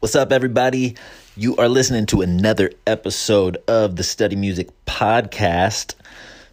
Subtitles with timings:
[0.00, 0.94] What's up, everybody?
[1.38, 5.94] You are listening to another episode of the Study Music Podcast.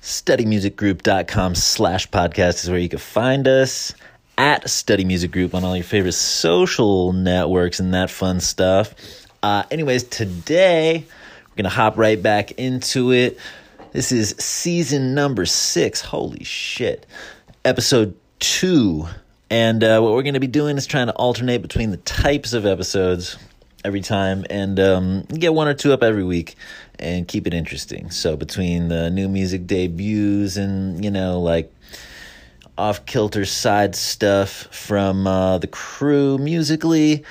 [0.01, 3.93] StudyMusicGroup.com slash podcast is where you can find us
[4.37, 8.95] at Study Music Group on all your favorite social networks and that fun stuff.
[9.43, 11.05] Uh, anyways, today
[11.49, 13.37] we're going to hop right back into it.
[13.91, 15.99] This is season number six.
[15.99, 17.05] Holy shit.
[17.65, 19.05] Episode two
[19.53, 22.53] and uh, what we're going to be doing is trying to alternate between the types
[22.53, 23.37] of episodes
[23.85, 26.55] every time and um, get one or two up every week
[26.97, 28.09] and keep it interesting.
[28.09, 31.71] So, between the new music debuts and, you know, like
[32.79, 37.23] off kilter side stuff from uh, the crew musically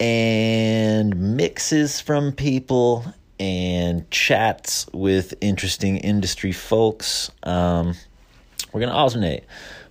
[0.00, 3.04] and mixes from people
[3.38, 7.94] and chats with interesting industry folks, um,
[8.72, 9.44] we're going to alternate.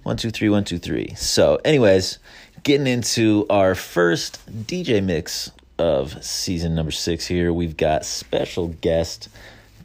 [0.03, 1.13] One, two, three, one, two, three.
[1.15, 2.19] So, anyways,
[2.63, 9.29] getting into our first DJ mix of season number six here, we've got special guest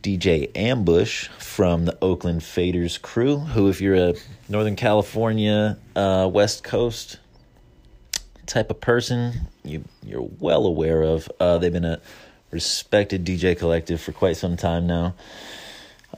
[0.02, 4.14] DJ Ambush from the Oakland Faders crew, who, if you're a
[4.48, 7.18] Northern California, uh, West Coast
[8.46, 11.30] type of person, you, you're well aware of.
[11.38, 12.00] Uh, they've been a
[12.50, 15.14] respected DJ collective for quite some time now.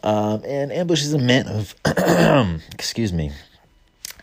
[0.02, 1.74] Um, and Ambush is a man of,
[2.72, 3.32] excuse me,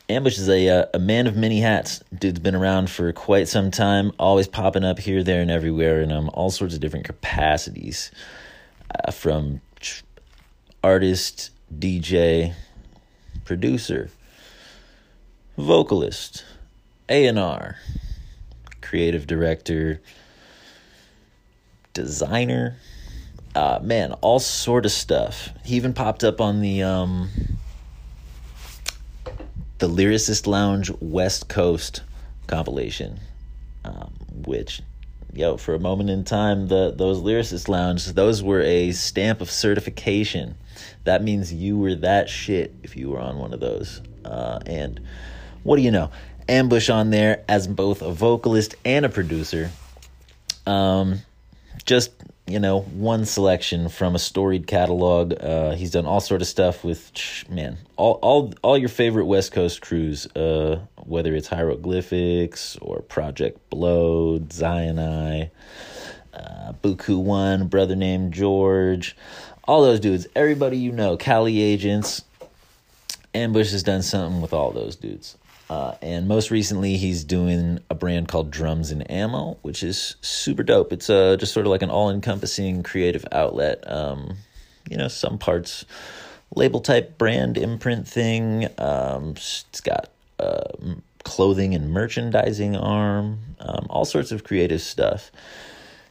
[0.09, 2.01] Ambush is a uh, a man of many hats.
[2.17, 6.13] Dude's been around for quite some time, always popping up here, there, and everywhere, in
[6.13, 8.09] um, all sorts of different capacities,
[8.95, 9.59] uh, from
[10.81, 12.53] artist, DJ,
[13.43, 14.09] producer,
[15.57, 16.45] vocalist,
[17.09, 17.75] A and R,
[18.79, 20.01] creative director,
[21.93, 22.77] designer.
[23.53, 25.49] Uh, man, all sort of stuff.
[25.65, 27.29] He even popped up on the um,
[29.79, 32.01] the Lyricist Lounge West Coast
[32.47, 33.19] compilation,
[33.85, 34.11] um,
[34.45, 34.81] which,
[35.33, 39.51] yo, for a moment in time, the those Lyricist Lounge, those were a stamp of
[39.51, 40.55] certification.
[41.03, 44.01] That means you were that shit if you were on one of those.
[44.25, 44.99] Uh, and
[45.63, 46.11] what do you know?
[46.49, 49.69] Ambush on there as both a vocalist and a producer.
[50.65, 51.19] Um,
[51.85, 52.11] just
[52.47, 55.33] you know one selection from a storied catalog.
[55.39, 57.11] Uh, he's done all sort of stuff with
[57.49, 63.69] man all all all your favorite west coast crews uh, whether it's hieroglyphics or project
[63.69, 65.47] blow zion uh,
[66.81, 69.15] buku one brother named george
[69.67, 70.27] all those dudes.
[70.35, 72.23] Everybody you know cali agents
[73.35, 75.37] ambush has done something with all those dudes
[75.69, 80.63] uh, and most recently, he's doing a brand called Drums and Ammo, which is super
[80.63, 80.93] dope.
[80.93, 83.83] It's uh, just sort of like an all encompassing creative outlet.
[83.89, 84.37] Um,
[84.89, 85.85] you know, some parts
[86.55, 88.69] label type brand imprint thing.
[88.77, 90.63] Um, it's got uh,
[91.23, 95.31] clothing and merchandising arm, um, all sorts of creative stuff.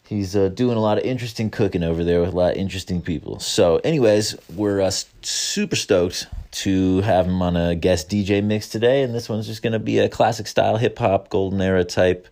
[0.08, 3.02] He's uh, doing a lot of interesting cooking over there with a lot of interesting
[3.02, 3.40] people.
[3.40, 9.02] So, anyways, we're uh, super stoked to have him on a guest DJ mix today,
[9.02, 12.28] and this one's just going to be a classic style hip hop, golden era type,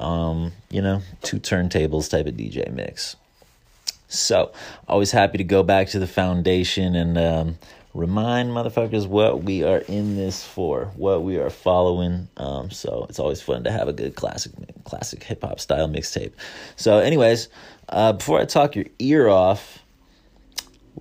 [0.00, 3.16] um, you know, two turntables type of DJ mix.
[4.08, 4.52] So,
[4.88, 7.58] always happy to go back to the foundation and um,
[7.94, 12.28] remind motherfuckers what we are in this for, what we are following.
[12.36, 14.52] Um, so it's always fun to have a good classic,
[14.84, 16.32] classic hip hop style mixtape.
[16.76, 17.48] So, anyways,
[17.88, 19.80] uh, before I talk your ear off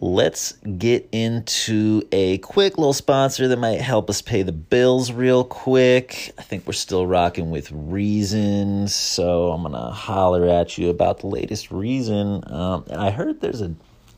[0.01, 5.43] let's get into a quick little sponsor that might help us pay the bills real
[5.43, 6.33] quick.
[6.37, 11.28] I think we're still rocking with Reason, so I'm gonna holler at you about the
[11.28, 12.43] latest Reason.
[12.51, 13.75] Um, and I heard there's a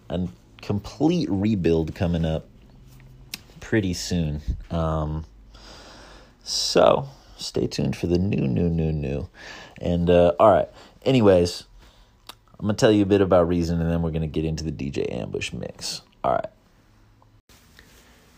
[0.10, 0.28] a
[0.62, 2.48] complete rebuild coming up
[3.66, 4.42] pretty soon.
[4.70, 5.26] Um,
[6.44, 9.28] so stay tuned for the new, new, new, new.
[9.82, 10.70] And uh, all right.
[11.04, 11.64] Anyways,
[12.60, 14.72] I'm to tell you a bit about Reason and then we're to get into the
[14.72, 16.04] DJ Ambush mix.
[16.24, 16.46] All right.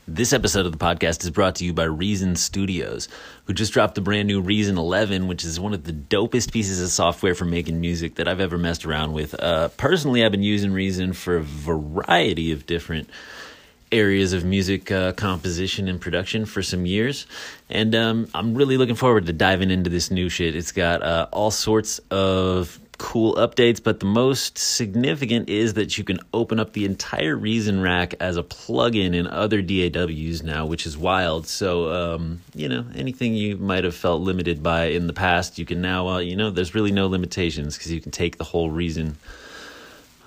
[0.08, 3.10] This episode of the podcast is brought to you by Reason Studios,
[3.44, 6.82] who just dropped the brand new Reason 11, which is one of the dopest pieces
[6.82, 9.36] of software for making music that I've ever messed around with.
[9.38, 13.10] Uh, personally, I've been using Reason for a variety of different
[13.92, 17.26] areas of music uh, composition and production for some years.
[17.70, 20.56] And um, I'm really looking forward to diving into this new shit.
[20.56, 26.04] It's got uh, all sorts of cool updates, but the most significant is that you
[26.04, 30.86] can open up the entire Reason Rack as a plugin in other DAWs now, which
[30.86, 31.48] is wild.
[31.48, 35.66] So, um, you know, anything you might have felt limited by in the past, you
[35.66, 38.72] can now, uh, you know, there's really no limitations because you can take the whole
[38.72, 39.16] Reason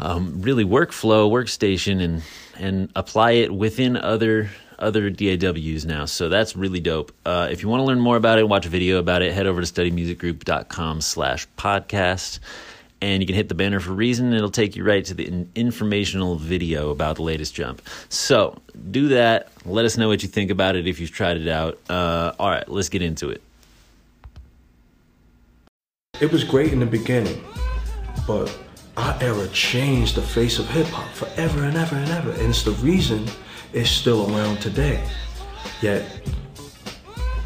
[0.01, 2.23] um, really workflow, workstation, and
[2.59, 6.07] and apply it within other other DAWs now.
[6.07, 7.13] So that's really dope.
[7.25, 9.47] Uh, if you want to learn more about it, watch a video about it, head
[9.47, 12.39] over to studymusicgroup.com slash podcast.
[13.03, 14.33] And you can hit the banner for Reason.
[14.35, 17.81] It'll take you right to the informational video about the latest jump.
[18.11, 18.61] So
[18.91, 19.49] do that.
[19.65, 21.79] Let us know what you think about it if you've tried it out.
[21.89, 23.43] Uh, all right, let's get into it.
[26.21, 27.43] It was great in the beginning,
[28.27, 28.55] but
[29.01, 32.33] our era changed the face of hip hop forever and ever and ever.
[32.33, 33.27] And it's the reason
[33.73, 35.03] it's still around today.
[35.81, 36.05] Yet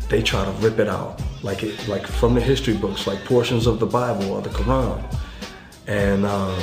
[0.08, 3.66] they try to rip it out like it like from the history books, like portions
[3.66, 5.00] of the Bible or the Quran.
[5.86, 6.60] And um,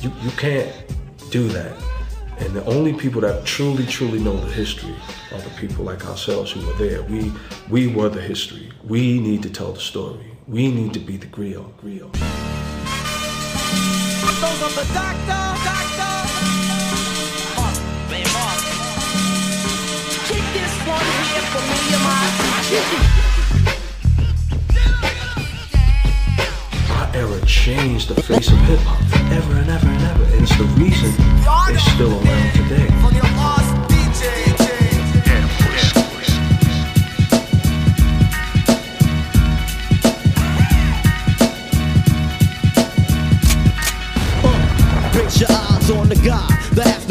[0.00, 0.72] you you can't
[1.30, 1.76] do that.
[2.38, 4.96] And the only people that truly, truly know the history
[5.32, 7.02] are the people like ourselves who were there.
[7.04, 7.32] We
[7.70, 8.72] we were the history.
[8.82, 10.26] We need to tell the story.
[10.48, 11.72] We need to be the griot.
[11.80, 12.41] Griot.
[27.62, 31.14] Changed the face of hip hop forever and ever and ever, it's the reason
[31.70, 32.92] it's still around today.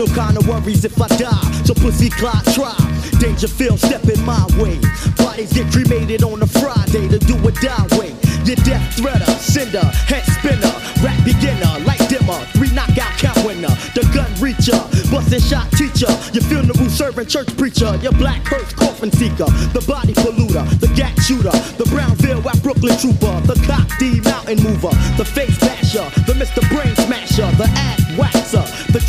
[0.02, 1.52] No kind of worries if I die.
[1.63, 2.74] So pussy clock try.
[3.22, 4.81] Danger Dangerfield stepping my way.
[5.13, 8.10] Bodies get cremated on a Friday to do a die way.
[8.50, 10.74] Your death threader, cinder, head spinner,
[11.06, 14.81] rap beginner, light dimmer, three knockout count winner, the gun reacher,
[15.12, 19.46] busting shot teacher, your funeral serving church preacher, your black hearse coffin seeker,
[19.78, 24.64] the body polluter, the gat shooter, the Brownsville at Brooklyn trooper, the cock D mountain
[24.64, 26.68] mover, the face basher, the Mr.
[26.74, 28.02] Brain smasher, the ass
[28.50, 28.50] the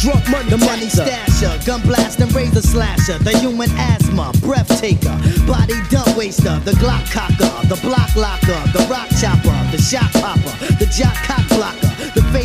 [0.02, 5.16] drunk money, the money stasher, gun blast and razor slasher, the human asthma, breath taker,
[5.46, 10.54] body dump waster, the Glock cocker, the block locker, the rock chopper, the shot popper,
[10.75, 11.91] the jock cock blocker,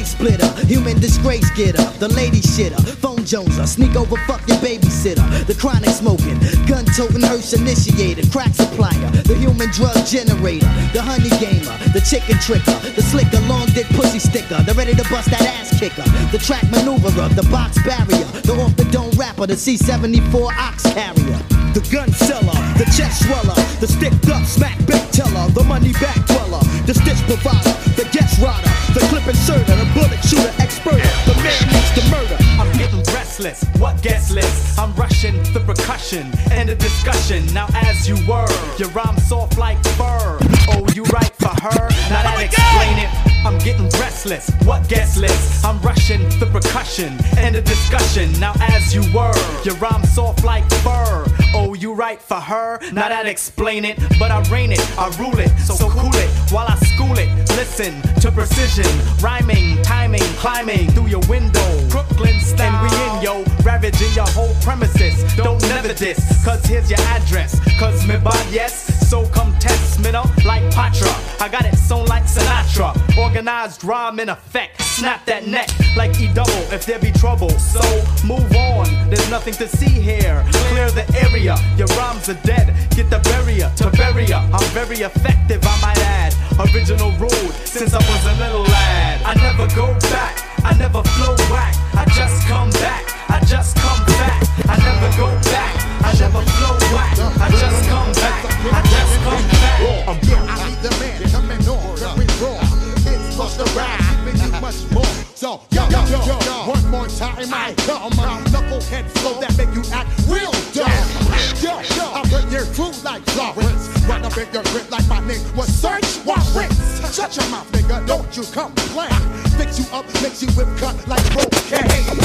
[0.08, 5.54] splitter, human disgrace getter, the lady shitter, phone joneser, sneak over fuck your babysitter, the
[5.54, 11.76] chronic smoking, gun toting hearse initiator, crack supplier, the human drug generator, the honey gamer,
[11.92, 15.78] the chicken tricker, the slicker, long dick pussy sticker, the ready to bust that ass
[15.80, 20.84] kicker, the track maneuverer, the box barrier, the off the dome rapper, the C74 ox
[20.94, 21.40] carrier,
[21.76, 26.18] the gun seller, the chest sweller, the sticked up smack back teller, the money back
[26.26, 31.34] dweller, the stitch provider, the guest rider, the clip inserter, the bullet shooter expert, the
[31.42, 32.38] man needs to murder.
[32.62, 34.78] I'm getting restless, what guest list?
[34.78, 37.42] I'm rushing the percussion and the discussion.
[37.52, 38.48] Now as you were,
[38.78, 40.38] your rhyme soft like fur.
[40.70, 41.90] Oh, you right for her?
[42.12, 43.10] Now that explain it.
[43.46, 45.66] I'm getting restless, what guest list?
[45.66, 48.28] I'm rushing the percussion and the discussion.
[48.40, 49.34] Now as you were,
[49.64, 51.26] your rhyme soft like fur.
[51.56, 52.80] Oh, you right for her?
[52.92, 56.68] Now that explain it, but I reign it, I rule it, so, cool it while
[56.68, 57.30] I school it.
[57.56, 58.88] Listen to precision,
[59.20, 61.90] rhyming, timing, climbing through your window.
[61.90, 65.24] Brooklyn style, and we in yo, ravaging your whole premises.
[65.36, 67.60] Don't never diss, cause here's your address.
[67.80, 71.14] Cause me bad yes, so come test me up like Patra.
[71.40, 74.82] I got it sewn like Sinatra, organized rhyme in effect.
[74.82, 77.50] Snap that neck like E double if there be trouble.
[77.50, 77.82] So
[78.26, 80.44] move on, there's nothing to see here.
[80.70, 82.74] Clear the area, your rhymes are dead.
[82.96, 84.40] Get the barrier to barrier.
[84.54, 86.34] I'm very effective, I might add.
[86.60, 89.22] Original rule since I was a little lad.
[89.26, 91.76] I never go back, I never flow whack.
[91.94, 94.44] I just come back, I just come back.
[94.68, 97.14] I never go back, I never flow whack.
[97.40, 100.08] I just come back, I just come back.
[100.08, 102.58] I'm here, I need the man coming on, very raw.
[103.06, 105.06] It's Busta Rhymes, giving you much more.
[105.36, 108.12] So, yo, yo, yo, yo, one more time I come.
[108.12, 111.27] Knucklehead flow that make you act real dumb.
[111.68, 113.90] Yo, I rip your crew like Florence.
[114.08, 116.72] Run up in your grip like my name was Search Warrant.
[117.12, 119.12] Shut your mouth, nigga, don't you complain.
[119.58, 122.18] Fix you up, makes you whip cut like cocaine.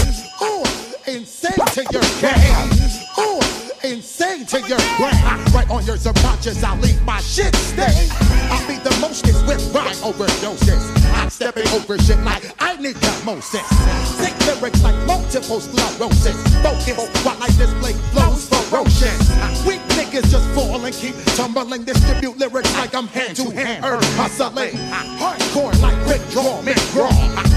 [0.43, 0.63] Ooh,
[1.11, 2.71] insane to your game.
[3.19, 3.41] Ooh,
[3.83, 5.19] insane to your brain.
[5.53, 8.09] Right on your subconscious, I'll leave my shit stay.
[8.51, 10.83] I'll be the mostest with rhyme overdoses.
[11.15, 13.67] I'm stepping over shit like I need osmosis.
[14.19, 16.37] Sick lyrics like multiple sclerosis.
[16.63, 19.21] Focus while I display flows ferocious.
[19.67, 21.85] Weak niggas just fall and keep tumbling.
[21.85, 24.75] Distribute lyrics like I'm hand to hand, earth hustling.
[25.19, 27.11] Hardcore like Rick Draw, Mick Raw.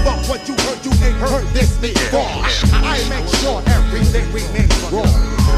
[0.04, 2.26] But what you heard, you ain't heard this before.
[2.72, 5.02] I make sure everything we make raw.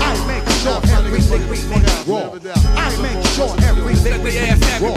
[0.00, 2.32] I make sure everything we make raw.
[2.76, 4.94] I make sure everything we make raw.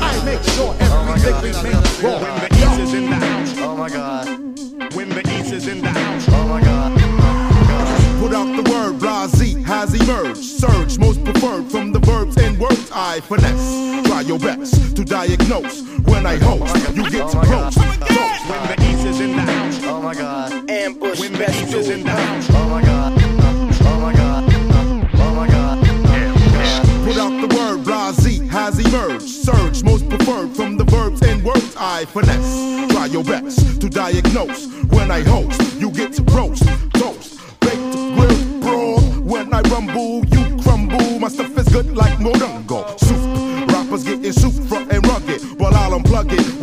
[0.00, 2.55] I make sure everything we make raw.
[13.16, 14.06] I finesse.
[14.06, 15.80] Try your best to diagnose.
[16.04, 17.78] When I host, you get to roast.
[17.78, 19.80] Oh when the East is in the house.
[19.84, 20.70] Oh my God.
[20.70, 21.20] Ambush.
[21.20, 22.46] When the East is in the house.
[22.50, 23.14] Oh my God.
[23.16, 24.44] Oh my God.
[25.14, 25.78] Oh my God.
[27.06, 29.22] Put out the word, blase has emerged.
[29.22, 32.92] Surge, most preferred from the verbs and words I finesse.
[32.92, 34.66] Try your best to diagnose.
[34.90, 36.64] When I host, you get to roast.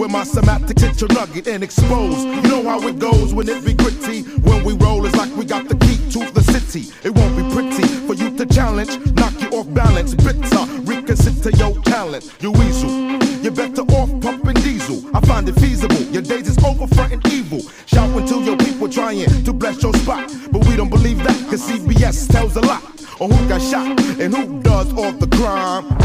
[0.03, 2.25] With my semantics hit your nugget and expose.
[2.25, 4.23] You know how it goes when it be gritty.
[4.41, 6.91] When we roll, it's like we got the key to the city.
[7.03, 10.13] It won't be pretty for you to challenge, knock you off balance.
[10.13, 12.33] Bitter, reconsider your talent.
[12.41, 12.89] You weasel.
[13.43, 14.99] You're better off pumping diesel.
[15.15, 16.01] I find it feasible.
[16.11, 17.61] Your days is over fronting evil.
[17.85, 20.29] Shout until your people trying to bless your spot.
[20.51, 22.83] But we don't believe that, cause CBS tells a lot.
[23.21, 23.87] On who got shot
[24.19, 26.02] and who does all the crime.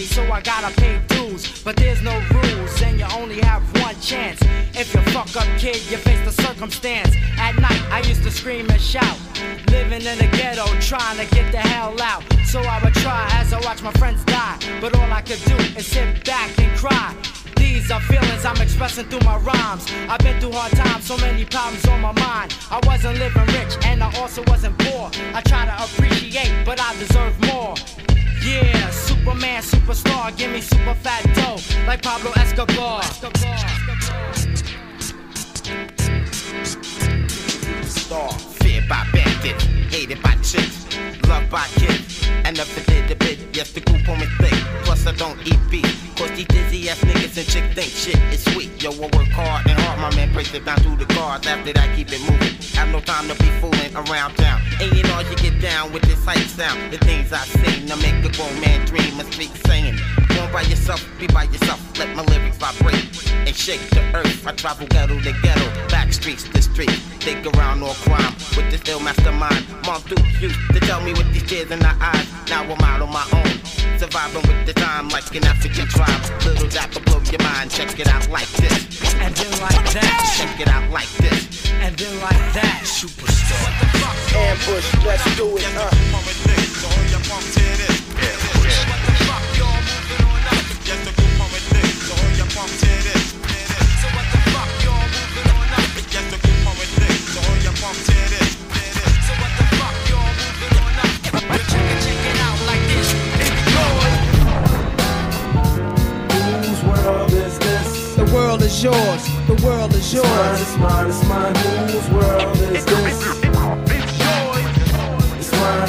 [0.00, 1.62] Money, so I gotta pay dues.
[1.62, 4.40] But there's no rules, and you only have one chance.
[4.74, 7.14] If you fuck up, kid, you face the circumstance.
[7.38, 9.18] At night, I used to scream and shout.
[9.70, 12.24] Living in the ghetto, trying to get the hell out.
[12.46, 14.58] So I would try as I watch my friends die.
[14.80, 17.14] But all I could do is sit back and cry.
[17.56, 19.84] These are feelings I'm expressing through my rhymes.
[20.08, 22.56] I've been through hard times, so many problems on my mind.
[22.70, 25.10] I wasn't living rich, and I also wasn't poor.
[25.34, 27.74] I try to appreciate, but I deserve more.
[28.42, 33.02] Yeah, Superman, superstar, give me super fat dough, like Pablo Escobar.
[37.84, 39.66] Star, feared by bandits,
[40.00, 40.86] hated by chicks,
[41.28, 42.26] loved by kids.
[42.44, 44.58] And never did a bit, yes, the group on me thick.
[44.84, 45.92] Plus, I don't eat beef.
[46.16, 48.82] Cause these dizzy ass niggas and chicks think shit is sweet.
[48.82, 51.46] Yo, I work hard and hard, my man breaks it down through the cards.
[51.46, 52.54] After that, keep it moving.
[52.78, 54.62] Have no time to be fooling around town.
[54.80, 56.92] And you know, you get down with this hype sound.
[56.92, 59.98] The things I sing to make a grown man dream and speak singing.
[60.40, 61.80] Born by yourself, be by yourself.
[61.98, 63.04] Let my lyrics vibrate
[63.46, 64.46] and shake the earth.
[64.46, 66.96] I travel ghetto to ghetto, back streets to street.
[67.20, 69.66] Think around all crime with this ill mastermind.
[69.84, 72.26] Mom Duke used to tell me with these tears in her eyes.
[72.48, 73.52] Now I'm out on my own.
[73.98, 76.22] Surviving with the time like an African tribe.
[76.46, 77.70] Little that will blow your mind.
[77.70, 79.12] Check it out like this.
[79.20, 80.14] And then like that.
[80.38, 81.70] Check it out like this.
[81.84, 82.80] And then like that.
[82.84, 83.60] Superstar.
[84.32, 86.10] Ambush, let's do it, uh.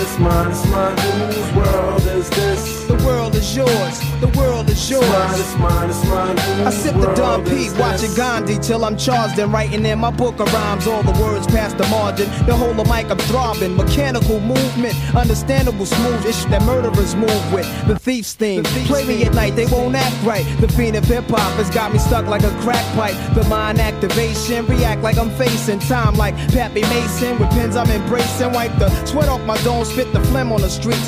[0.02, 0.98] It's mine, it's mine.
[0.98, 2.81] Whose world is this?
[3.06, 3.58] World is this?
[3.58, 4.00] The world is yours.
[4.22, 5.40] The world is It's mine, yours.
[5.40, 6.40] it's mine, it's mine.
[6.68, 8.14] I sip the Dom P, watching?
[8.16, 10.88] Gandhi till I'm charged and writing in my book of rhymes.
[10.88, 12.30] All the words past the margin.
[12.46, 13.76] The whole of mic I'm throbbing.
[13.76, 16.26] Mechanical movement, understandable smooth.
[16.26, 17.68] Ish that murderers move with.
[17.88, 18.64] The thief's theme.
[18.64, 20.46] Play me at night, they won't act right.
[20.62, 23.16] The fiend of hip hop has got me stuck like a crack pipe.
[23.36, 27.40] The mind activation, react like I'm facing time like Pappy Mason.
[27.40, 28.52] With pins I'm embracing.
[28.54, 31.08] Wipe the sweat off my dome, spit the phlegm on the streets.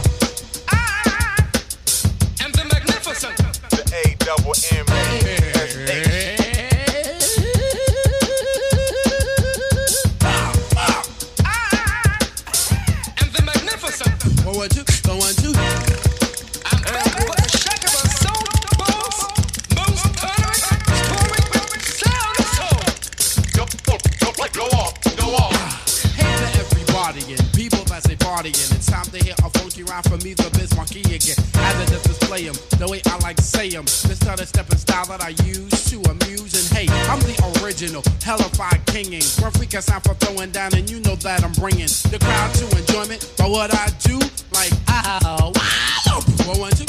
[39.81, 42.53] One freak I sound for throwing down, and you know that I'm bringing the crowd
[42.55, 44.19] to enjoyment by what I do.
[44.53, 46.85] Like, ow, wow, one, one, two.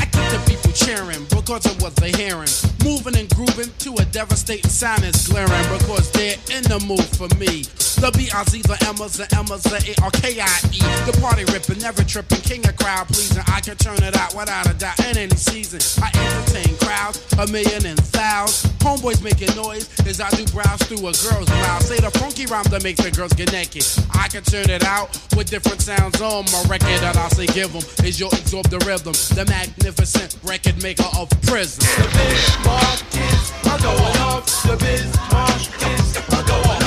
[0.00, 2.48] I keep the people cheering because of what they're hearing.
[2.84, 7.28] Moving and grooving to a devastating sound is glaring because they're in the mood for
[7.36, 7.64] me.
[8.00, 10.80] The B-I-Z, the M's, the M's, the A-R-K-I-E.
[11.04, 13.44] The party ripping, never tripping, king of crowd pleasing.
[13.46, 15.84] I can turn it out without a doubt in any season.
[16.00, 18.72] I entertain crowds, a million and thousands.
[18.80, 21.92] Homeboys making noise as I do browse through a girl's blouse.
[21.92, 23.84] Say the funky rhyme that makes the girls get naked.
[24.16, 27.68] I can turn it out with different sounds on my record that I say give
[27.76, 29.12] 'em is your absorb the rhythm.
[29.36, 31.84] The magnificent record maker of prison.
[32.00, 34.48] The Bismarck kids are going off.
[34.64, 36.79] The Bismarck kids are going off.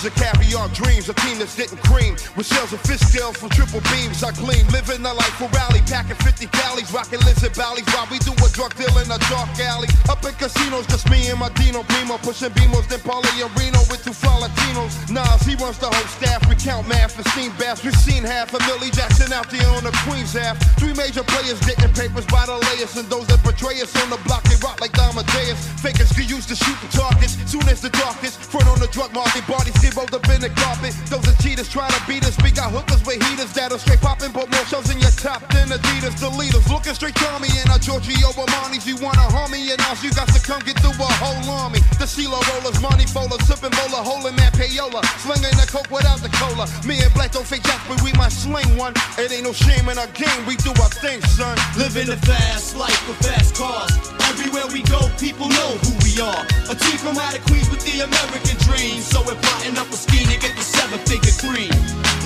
[0.00, 1.08] Wishes and caviar dreams.
[1.08, 2.16] A team that's getting cream.
[2.36, 4.22] With shells and fish scales from triple beams.
[4.22, 4.66] I gleam.
[4.68, 5.80] Living a life for rally.
[5.86, 6.92] Packing 50 galleys.
[6.92, 7.86] Rocking lizard valleys.
[7.92, 9.88] While we do a drug deal in a dark alley.
[10.08, 12.16] Up in casinos, just me and my Dino Primo.
[12.18, 15.10] Pushing Beamos, then Paulie and Reno with two fly Latinos.
[15.10, 16.48] Nas, he runs the whole staff.
[16.48, 17.84] We count math and steam baths.
[17.84, 20.56] We've seen half a Millie Jackson out there on the Queen's half.
[20.78, 22.96] Three major players getting papers by the layers.
[22.96, 25.60] And those that betray us on the block, they rock like Amadeus.
[25.84, 27.36] Fakers get used to shooting targets.
[27.44, 28.40] Soon as the darkest.
[28.40, 29.46] Front on the drug market.
[29.46, 30.94] Bodies get rolled up in the carpet.
[31.10, 32.36] Those are cheaters trying to beat us.
[32.42, 34.32] We got hookers with heaters that'll straight poppin'.
[34.32, 36.18] Put more shells in your top than Adidas.
[36.18, 37.48] The leaders looking straight to me.
[37.60, 38.86] And our Giorgio Armani's.
[38.86, 39.70] You wanna harm me?
[39.70, 41.80] And now you got to come get through a whole army.
[41.98, 45.02] The CeeLo rollers, Monty Bowler, sipping bowler, holding that payola.
[45.20, 46.66] Slinging the coke without the cola.
[46.86, 48.94] Me and Black don't fake jacks, but we might sling one.
[49.18, 50.46] It ain't no shame in our game.
[50.46, 51.58] We do our thing, son.
[51.76, 53.90] Living the fast life with fast cars.
[54.30, 56.42] Everywhere we go, people know who we are.
[56.70, 59.02] A team from out of Queens with the American dream.
[59.02, 61.72] So we're plotting up a scheme to get the seven figure cream.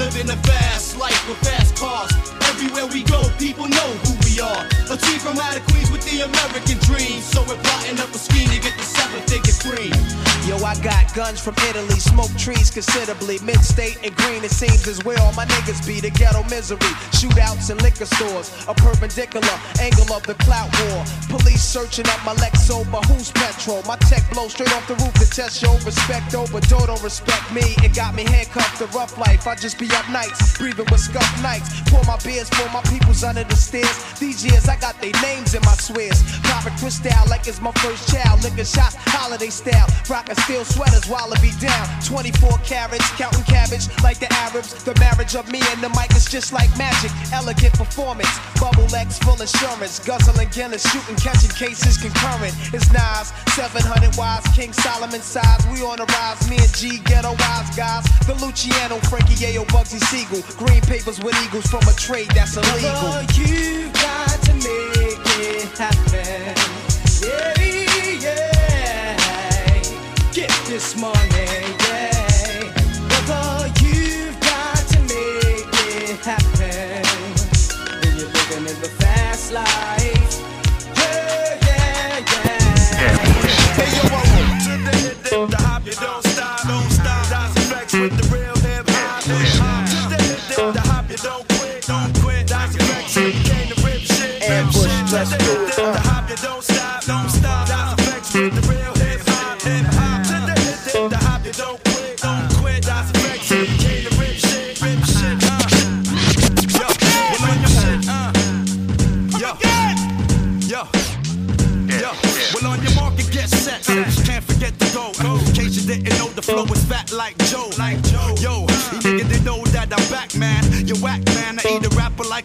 [0.02, 2.10] Living a fast life with fast cars.
[2.50, 4.66] Everywhere we go, people know who we are.
[4.90, 7.22] A team from out of Queens with the American dream.
[7.22, 9.94] So we're plotting up a scheme to get the seven figure cream.
[10.50, 13.38] Yo, I got guns from Italy, smoke trees considerably.
[13.40, 16.00] Mid-state and green, it seems where all my niggas be.
[16.00, 21.04] The ghetto misery, shootouts in liquor stores, a perpendicular angle of the clout war.
[21.30, 23.82] Police searching up my Lexo, but who's petrol?
[23.86, 27.43] My tech blow straight off the roof to test your respect, oh, but don't respect
[27.52, 27.74] me.
[27.82, 29.46] It got me handcuffed to rough life.
[29.46, 31.68] I just be up nights, breathing with scuff nights.
[31.90, 33.96] Pour my beers for my peoples under the stairs.
[34.18, 36.22] These years I got their names in my swears.
[36.44, 38.42] Popping crystal like it's my first child.
[38.42, 39.88] Liquor shots, holiday style.
[40.08, 41.84] Rockin' steel sweaters while I be down.
[42.04, 44.72] 24 carats, counting cabbage like the Arabs.
[44.84, 47.10] The marriage of me and the mic is just like magic.
[47.32, 48.32] Elegant performance.
[48.60, 49.98] Bubble X full insurance.
[50.00, 52.54] Guzzling Guinness, shooting, catching cases concurrent.
[52.72, 55.66] It's Nas, 700 wise, King Solomon size.
[55.68, 58.04] We on the rise, me and G, ghetto wise guys.
[58.26, 60.42] The Luciano, Frankie Yayo, Bugsy Siegel.
[60.56, 62.90] Green papers with eagles from a trade that's illegal.
[62.90, 66.54] Brother, you got to make it happen.
[67.22, 67.60] Yeah,
[68.20, 69.82] yeah.
[70.32, 71.33] Get this money,
[95.16, 95.83] Ambush,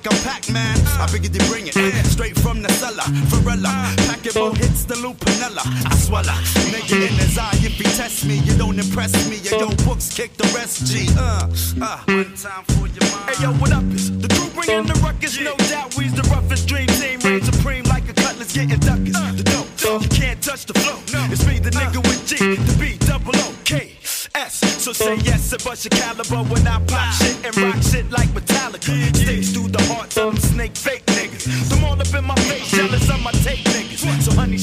[0.04, 0.78] like a Pac-Man.
[1.00, 1.74] I figured you bring it
[2.06, 3.04] straight from the cellar.
[3.28, 5.18] Varela, pack it more hits the loop.
[5.20, 5.64] Lupinella.
[5.66, 6.38] I swallow,
[6.70, 7.50] nigga in his eye.
[7.56, 9.38] If he test me, you don't impress me.
[9.38, 10.86] Yo, yo, books kick the rest.
[10.86, 11.08] G.
[11.18, 11.50] Uh,
[11.82, 11.98] uh.
[12.06, 13.36] One time for your mind.
[13.36, 13.84] Hey yo, what up?
[13.92, 15.40] Is the crew bringing the ruckus?
[15.40, 17.20] No doubt, we's the roughest dream team.
[17.22, 19.18] Reign supreme like a cutlass getting duckers.
[19.36, 21.00] The dope, you can't touch the flow.
[21.32, 23.98] It's me, the nigga with G, the B, double O, K.
[24.36, 24.60] S.
[24.82, 28.09] So say yes and bust your caliber when I pop shit and rock shit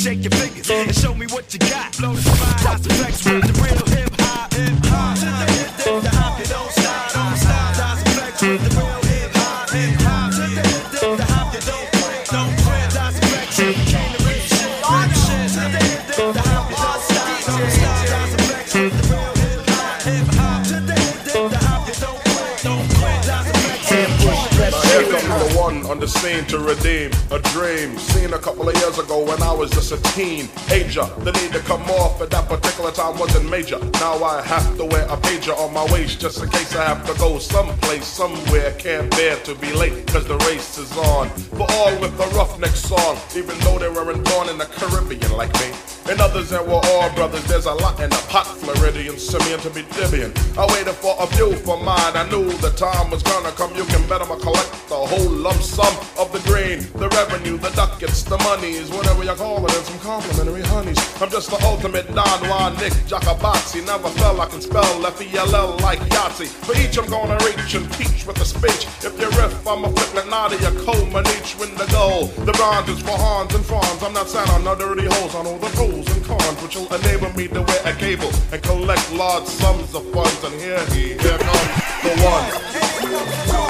[0.06, 1.90] shake your fingers and show me what you got.
[1.98, 2.94] Blow the spine, Dr.
[2.94, 4.54] Flex with the real hip hop.
[4.54, 5.18] Hip hop.
[5.18, 7.74] To the hip, the hop, you don't stop, don't stop.
[8.14, 9.70] Flex with the real hip hop.
[9.74, 10.30] Hip hop.
[10.30, 12.86] To the hip, the hop, you don't quit, don't quit.
[12.94, 14.78] Flex, you to real shit,
[15.26, 15.50] shit.
[15.58, 18.06] To the hip, the hop, you don't stop, don't stop.
[18.46, 20.06] Flex with the real hip hop.
[20.06, 20.62] Hip hop.
[20.70, 23.18] To the hip, the hop, you don't quit, don't quit.
[23.26, 23.58] Dr.
[23.58, 28.38] Flex, Now here comes the one on the scene to redeem a dream seen a
[28.38, 31.06] couple of years ago when I was just a teen ager.
[31.24, 33.78] The need to come off at that particular time wasn't major.
[33.94, 37.06] Now I have to wear a pager on my waist just in case I have
[37.06, 38.72] to go someplace, somewhere.
[38.78, 41.28] Can't bear to be late cause the race is on.
[41.58, 45.52] For all with the roughneck song, even though they weren't born in the Caribbean like
[45.54, 45.72] me.
[46.08, 49.70] And others that were all brothers, there's a lot in the pot, Floridian, Simeon to
[49.70, 50.32] be Divian.
[50.56, 53.74] I waited for a few for mine, I knew the time was gonna come.
[53.74, 57.70] You can bet I'ma collect the whole lump sum of the grain, the revenue, the
[57.70, 60.98] ducats, the monies, whatever you call it, and some complimentary honeys.
[61.20, 63.84] I'm just the ultimate Don Juan Nick Jacobazzi.
[63.86, 66.48] Never fell, I can spell F-E-L-L like Yahtzee.
[66.66, 68.86] For each I'm gonna reach and teach with a speech.
[69.04, 72.26] If you riff, I'm a like Nadia Comaneci, each win the goal.
[72.44, 74.02] The bronze is for Hans and Franz.
[74.02, 75.34] I'm not Santa, no dirty holes.
[75.34, 78.62] I know the pros and cons, which will enable me to wear a cable and
[78.62, 80.42] collect large sums of funds.
[80.44, 81.70] And here he, here comes
[82.02, 83.65] the one.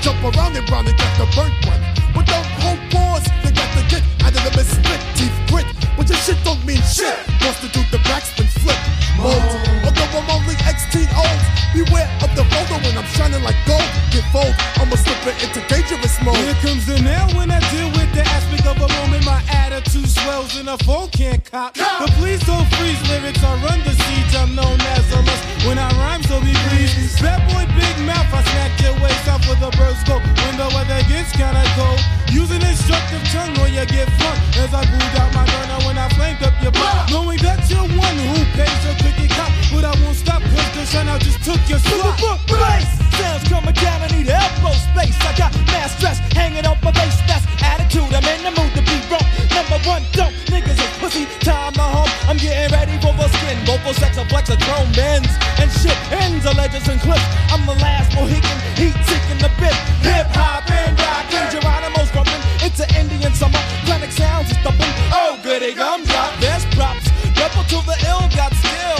[0.00, 1.82] Jump around and round and get the burnt one.
[2.14, 5.66] But don't hold pause, you got to get out of the missplit teeth grit.
[5.96, 7.18] But your shit don't mean shit.
[7.42, 8.78] Constitute the backspin flip.
[9.18, 9.42] Mold.
[9.82, 11.42] Although I'm only 16 old,
[11.74, 13.88] beware of the photo when I'm shining like gold.
[14.14, 16.38] Get fold, I'ma slip it into dangerous mode.
[16.38, 19.24] Here comes the now when I deal with the aspect of a moment.
[19.26, 21.74] My attitude swells and a phone can't cop.
[21.74, 23.42] But please don't freeze lyrics.
[23.42, 23.97] I run the
[29.68, 30.16] a bird's go.
[30.16, 32.00] When the weather gets kinda cold,
[32.30, 34.38] using instructive tongue or you get flung.
[34.56, 37.10] As I pulled out my gunner when I flamed up your butt.
[37.10, 39.50] Knowing that you're one who pays a cricket cop.
[39.72, 42.16] But I won't stop cause the shine out just took your spot.
[42.46, 45.18] Place sounds coming down, I need elbow space.
[45.20, 47.18] I got mass stress hanging off my face.
[47.28, 49.28] That's attitude, I'm in the mood to be broke.
[49.52, 51.26] Number one, don't niggas is pussy.
[51.44, 52.10] Time to hump.
[52.28, 53.58] I'm getting ready for the skin.
[53.66, 55.98] Vocal sex, a flex, a chrome bends and shit.
[56.12, 57.26] Ends of legends and clips.
[57.52, 59.76] I'm the last Mohican, heat seeking the bit.
[60.06, 63.60] Hip hop and rockin', Geronimo's grumpin' into Indian summer.
[63.84, 64.92] Chronic sounds is thumping.
[65.12, 67.06] Oh, goody gumdrop, there's props.
[67.36, 68.97] Rebel to the ill got still.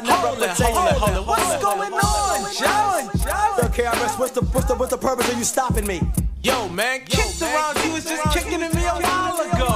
[0.00, 3.04] I never Hold hold it, hold it, What's going on, John?
[3.58, 6.00] Yo, KRS, what's the what's the what's the purpose of you stopping me?
[6.42, 7.76] Yo, man, kick the round.
[7.84, 9.66] You was just kicking at me a while ago.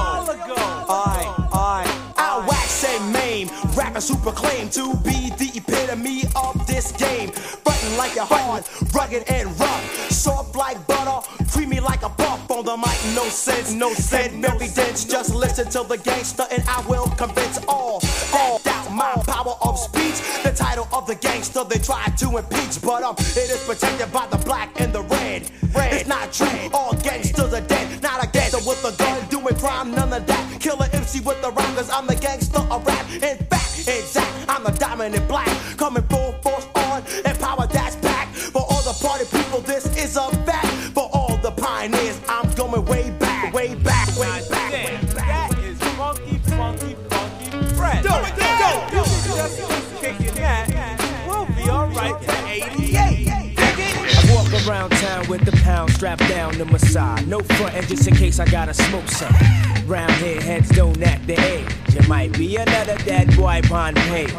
[0.89, 2.01] Alright, alright.
[2.17, 3.49] I'll wax say maim.
[3.75, 7.29] Rappers who proclaim to be the epitome of this game.
[7.29, 8.63] Frontin' like you're hard,
[8.95, 10.09] rugged and rough.
[10.09, 12.97] Soft like butter, creamy like a puff on the mic.
[13.13, 15.05] No sense, no sense, very dense.
[15.05, 17.54] Just listen to the gangster and I will convince
[22.17, 22.81] to impeach.
[22.81, 25.49] But um, it is protected by the black and the red.
[25.77, 28.01] It's not true, all gangsters are dead.
[28.01, 30.57] Not a gangster with a gun doing crime, none of that.
[30.59, 33.05] Killer MC with the cause I'm the gangster of rap.
[33.11, 35.49] In fact, exact, I'm the dominant black.
[35.77, 37.94] Coming full force on and power that's
[55.75, 57.27] hound strapped down to my side.
[57.27, 59.33] No front just in case I gotta smoke some.
[59.85, 61.67] Round here, heads don't act the age.
[61.87, 64.31] It might be another dead boy on page.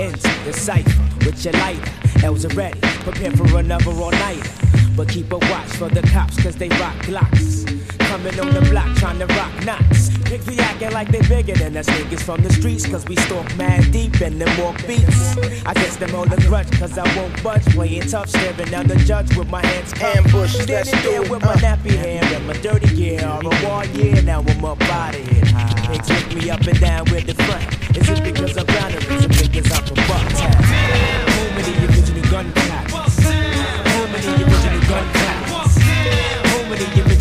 [0.00, 1.92] Into the cipher with your lighter.
[2.24, 4.50] L's are ready, prepare for another all nighter.
[4.96, 7.73] But keep a watch for the cops, cause they rock glocks.
[8.14, 10.16] Coming on the block trying to rock knots.
[10.22, 13.44] Pick the acting like they bigger than us niggas from the streets, cause we stalk
[13.56, 15.36] mad deep in them walk beats.
[15.66, 17.64] I guess them hold a grudge, cause I won't budge.
[17.74, 21.56] Playing tough, staring down the judge with my hands Ambush, Standing there with my uh.
[21.56, 23.26] nappy hair and my dirty gear.
[23.26, 25.42] All the war, yeah, now I'm up out of here.
[25.90, 27.66] They take me up and down with the front.
[27.96, 30.54] Is it because I'm brown or is it because I'm from Bucktown?
[31.58, 35.24] Of the original gun of the original gun
[36.64, 37.13] of the original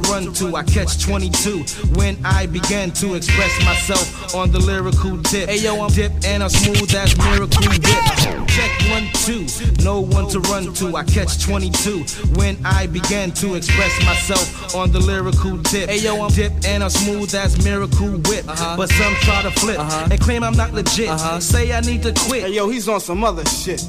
[0.00, 0.56] to run to.
[0.56, 5.48] I catch 22 when I began to express myself on the lyrical tip.
[5.48, 8.48] Hey yo, I'm dip and I'm smooth as miracle whip.
[8.48, 9.46] Check one, two.
[9.82, 10.96] No one to run to.
[10.96, 15.88] I catch 22 when I began to express myself on the lyrical tip.
[15.88, 18.48] Hey yo, I'm dip and I'm smooth as miracle whip.
[18.48, 18.76] Uh-huh.
[18.76, 20.08] But some try to flip uh-huh.
[20.10, 21.08] and claim I'm not legit.
[21.08, 21.40] Uh-huh.
[21.40, 22.44] Say I need to quit.
[22.44, 23.86] Hey yo, he's on some other shit.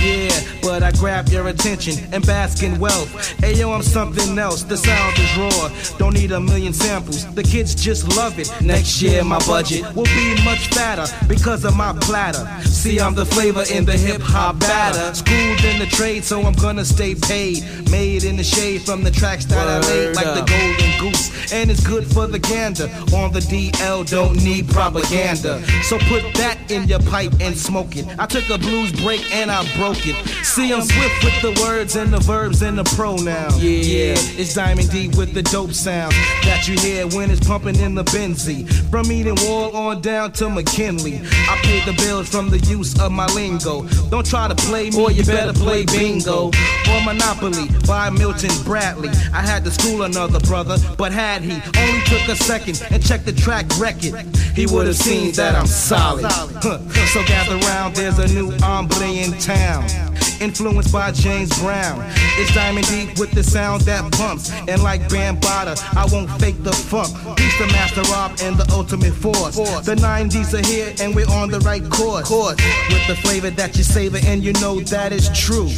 [0.00, 0.30] Yeah,
[0.62, 3.12] but I grab your attention and bask in wealth.
[3.42, 4.62] Ayo, I'm something else.
[4.62, 5.98] The sound is raw.
[5.98, 7.26] Don't need a million samples.
[7.34, 8.50] The kids just love it.
[8.62, 12.46] Next year, my budget will be much fatter because of my platter.
[12.64, 15.14] See, I'm the flavor in the hip hop batter.
[15.14, 17.64] Schooled in the trade, so I'm gonna stay paid.
[17.90, 21.52] Made in the shade from the tracks that I laid, like the golden goose.
[21.52, 22.84] And it's good for the gander.
[23.12, 25.62] On the DL, don't need propaganda.
[25.82, 28.06] So put that in your pipe and smoke it.
[28.18, 32.12] I took a blues break and I broke See, I'm swift with the words and
[32.12, 33.62] the verbs and the pronouns.
[33.62, 36.12] Yeah, it's Diamond D with the dope sound
[36.44, 38.68] that you hear when it's pumping in the Benzie.
[38.90, 41.20] From Edenwald on down to McKinley.
[41.48, 43.82] I paid the bills from the use of my lingo.
[44.10, 46.48] Don't try to play me, or you better play bingo.
[46.48, 49.10] Or Monopoly by Milton Bradley.
[49.32, 53.26] I had to school another brother, but had he only took a second and checked
[53.26, 54.14] the track record,
[54.54, 56.26] he would have seen that I'm solid.
[56.26, 56.78] Huh.
[57.12, 59.79] So gather round, there's a new hombre in town.
[60.40, 62.02] Influenced by James Brown.
[62.38, 64.50] It's Diamond D with the sound that bumps.
[64.68, 67.12] And like Bambaataa, I won't fake the funk.
[67.36, 69.56] Peace to Master Rob and the ultimate force.
[69.84, 72.30] The 90s are here and we're on the right course.
[72.30, 75.68] With the flavor that you savor and you know that is true.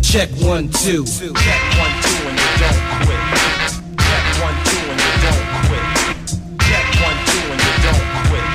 [0.00, 1.04] Check one, two.
[1.04, 1.34] Check
[1.76, 3.20] one, two, and you don't quit.
[4.00, 5.84] Check one, two, and you don't quit.
[6.66, 8.46] Check one, two, and you don't quit.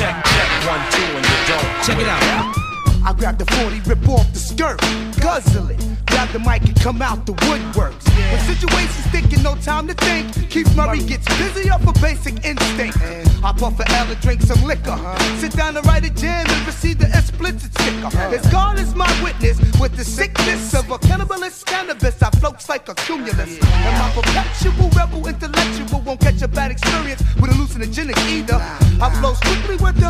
[0.00, 1.84] Check, check one, two, and you don't quit.
[1.84, 2.33] Check it out.
[3.06, 4.80] I grab the 40, rip off the skirt,
[5.20, 5.94] guzzle it.
[6.06, 8.08] Grab the mic and come out the woodworks.
[8.30, 12.96] When situations thinking no time to think, Keith Murray gets busy off a basic instinct.
[13.44, 14.96] I puff a L and drink some liquor.
[15.38, 18.16] Sit down and write a jam and receive the explicit sticker.
[18.16, 22.88] As God is my witness, with the sickness of a cannibalist cannabis, I floats like
[22.88, 23.58] a cumulus.
[23.60, 28.58] And my perpetual rebel intellectual won't catch a bad experience with hallucinogenic either.
[29.02, 30.04] I flow strictly with the.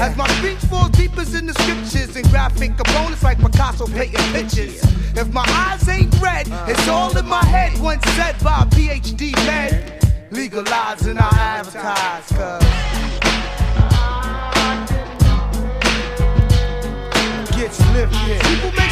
[0.00, 4.32] As my speech falls deep as in the scriptures and graphic components like Picasso painting
[4.32, 4.82] pictures.
[5.16, 7.78] If my eyes ain't red, it's all in my head.
[7.80, 10.00] Once said by a PhD man.
[10.30, 12.64] Legalize and I advertise, cuz.
[17.56, 18.42] Gets lifted.
[18.42, 18.87] People make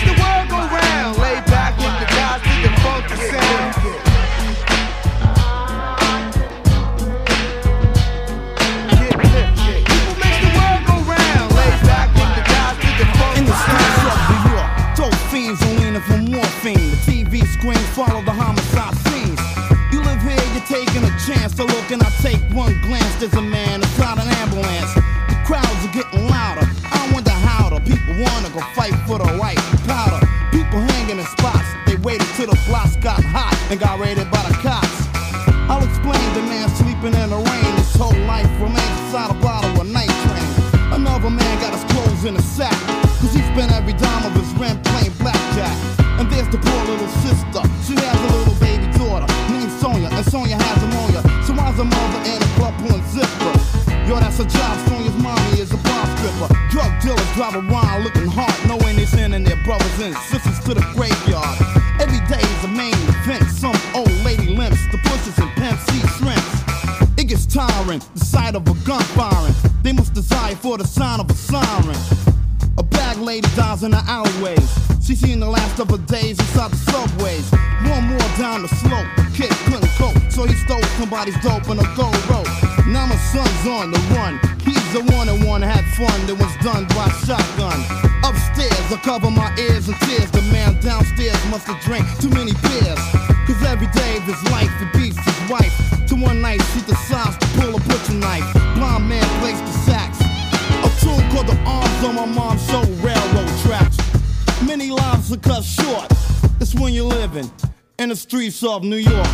[108.76, 109.25] of New York.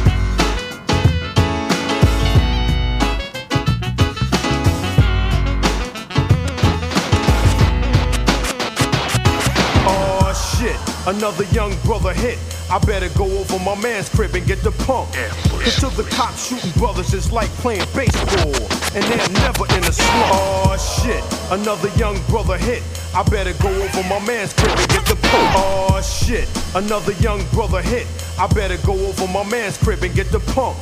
[12.72, 15.12] I better go over my man's crib and get the pump.
[15.12, 18.48] Cause to the cops shooting brothers is like playing baseball.
[18.96, 20.32] And they're never in a slump.
[20.32, 22.82] Oh shit, another young brother hit.
[23.14, 25.52] I better go over my man's crib and get the pump.
[25.54, 28.06] Oh shit, another young brother hit.
[28.38, 30.78] I better go over my man's crib and get the pump.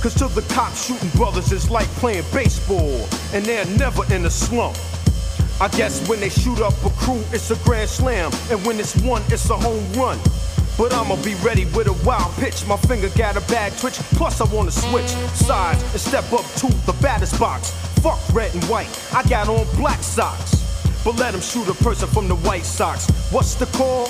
[0.00, 3.08] Cause to the cops shooting brothers is like playing baseball.
[3.34, 4.76] And they're never in a slump.
[5.60, 8.30] I guess when they shoot up a crew, it's a grand slam.
[8.48, 10.20] And when it's one, it's a home run.
[10.82, 12.66] But I'ma be ready with a wild pitch.
[12.66, 13.98] My finger got a bad twitch.
[14.18, 17.70] Plus, I wanna switch sides and step up to the baddest box.
[18.02, 18.90] Fuck red and white.
[19.14, 20.50] I got on black socks.
[21.04, 23.08] But let him shoot a person from the White Sox.
[23.30, 24.06] What's the call?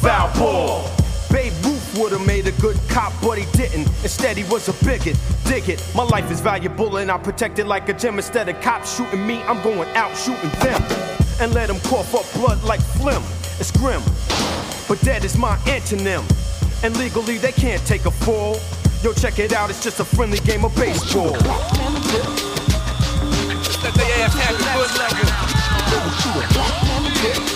[0.00, 0.90] Foul ball.
[1.30, 3.86] Babe Ruth would've made a good cop, but he didn't.
[4.02, 5.18] Instead, he was a bigot.
[5.44, 5.86] Dig it.
[5.94, 8.16] My life is valuable and I protect it like a gem.
[8.16, 10.82] Instead of cops shooting me, I'm going out shooting them.
[11.42, 13.22] And let them cough up blood like phlegm.
[13.60, 14.00] It's grim.
[14.88, 16.24] But that is my antonym.
[16.84, 18.58] And legally, they can't take a fall.
[19.02, 21.36] Yo, check it out, it's just a friendly game of baseball.
[24.18, 24.34] Ass
[26.22, 27.55] foot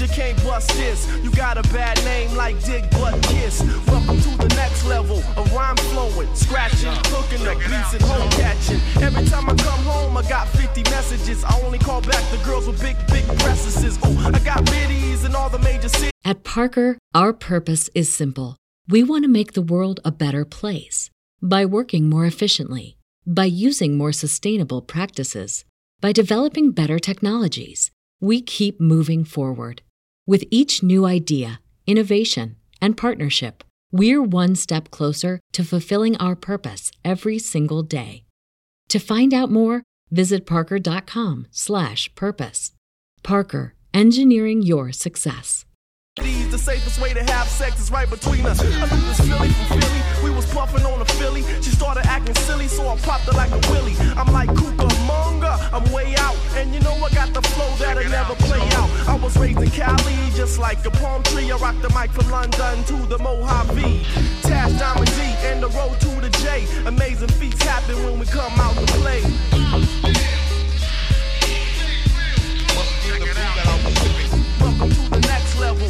[0.00, 1.06] you can't bust this.
[1.22, 3.60] You got a bad name like Dick Butkus.
[3.86, 5.22] Welcome to the next level.
[5.36, 8.80] A rhyme flowing, scratching, hooking up beats and home catching.
[9.02, 11.44] Every time I come home, I got 50 messages.
[11.44, 13.84] I only call back the girls with big, big breasts.
[14.06, 16.12] Ooh, I got biddies in all the major cities.
[16.24, 18.56] At Parker, our purpose is simple.
[18.88, 21.10] We want to make the world a better place
[21.42, 25.64] by working more efficiently, by using more sustainable practices,
[26.00, 27.90] by developing better technologies.
[28.20, 29.82] We keep moving forward.
[30.30, 36.92] With each new idea, innovation, and partnership, we're one step closer to fulfilling our purpose
[37.04, 38.22] every single day.
[38.90, 42.72] To find out more, visit parker.com/purpose.
[43.24, 45.64] Parker, engineering your success.
[46.14, 48.60] The safest way to have sex is right between us.
[48.60, 49.50] I knew this from Philly.
[50.22, 51.42] We was puffing on a Philly.
[51.60, 53.96] She started acting silly, so I popped her like a willy.
[54.16, 54.48] I'm like
[55.50, 56.36] Cucamonga, I'm way out.
[56.56, 58.90] And you know I got the flow that'll never play out.
[59.08, 61.50] I was raised in Cali, just like a palm tree.
[61.50, 64.04] I rock the mic from London to the Mojave.
[64.42, 66.66] Tash Diamond D and the road to the J.
[66.86, 69.22] Amazing feats happen when we come out to play.
[74.60, 75.88] Welcome to the next level.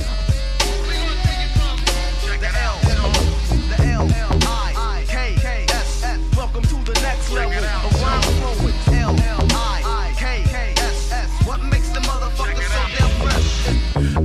[2.41, 6.37] The L, the L, I, K, K, S, S.
[6.37, 7.90] Welcome to the next level.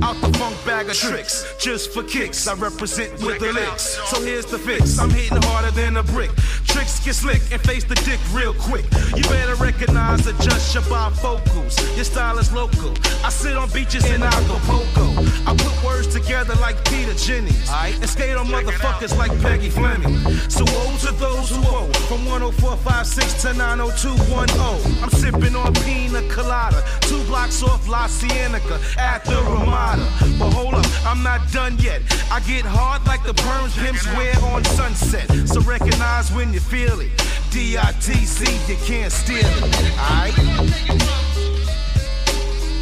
[0.02, 2.46] Out the funk bag of tricks, just for kicks.
[2.48, 3.98] I represent with the licks.
[4.10, 4.98] So here's the fix.
[4.98, 6.30] I'm hitting harder than a brick.
[6.76, 8.84] Tricks get slick and face the dick real quick.
[9.16, 11.74] You better recognize, adjust your bifocals.
[11.96, 12.92] Your style is local.
[13.24, 15.24] I sit on beaches in Acapulco.
[15.46, 17.70] I put words together like Peter Jennings.
[17.70, 20.18] And skate on motherfuckers like Peggy Fleming.
[20.50, 21.90] So woe to those who owe.
[22.08, 25.02] From 10456 to 90210.
[25.02, 26.84] I'm sipping on pina colada.
[27.00, 30.04] Two blocks off La Cienega at the Ramada.
[30.38, 32.02] But hold up, I'm not done yet.
[32.30, 35.26] I get hard like the perms pimps wear on sunset.
[35.48, 37.10] So recognize when you feel it.
[37.50, 39.62] D-I-T-C, you can't steal it.
[39.98, 40.34] Alright?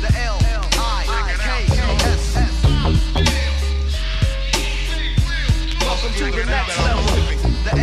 [0.01, 0.39] The L,
[0.81, 1.05] I,
[1.37, 1.79] K, K,
[2.09, 2.65] S, S.
[5.81, 7.05] Welcome to the next level.
[7.65, 7.75] The.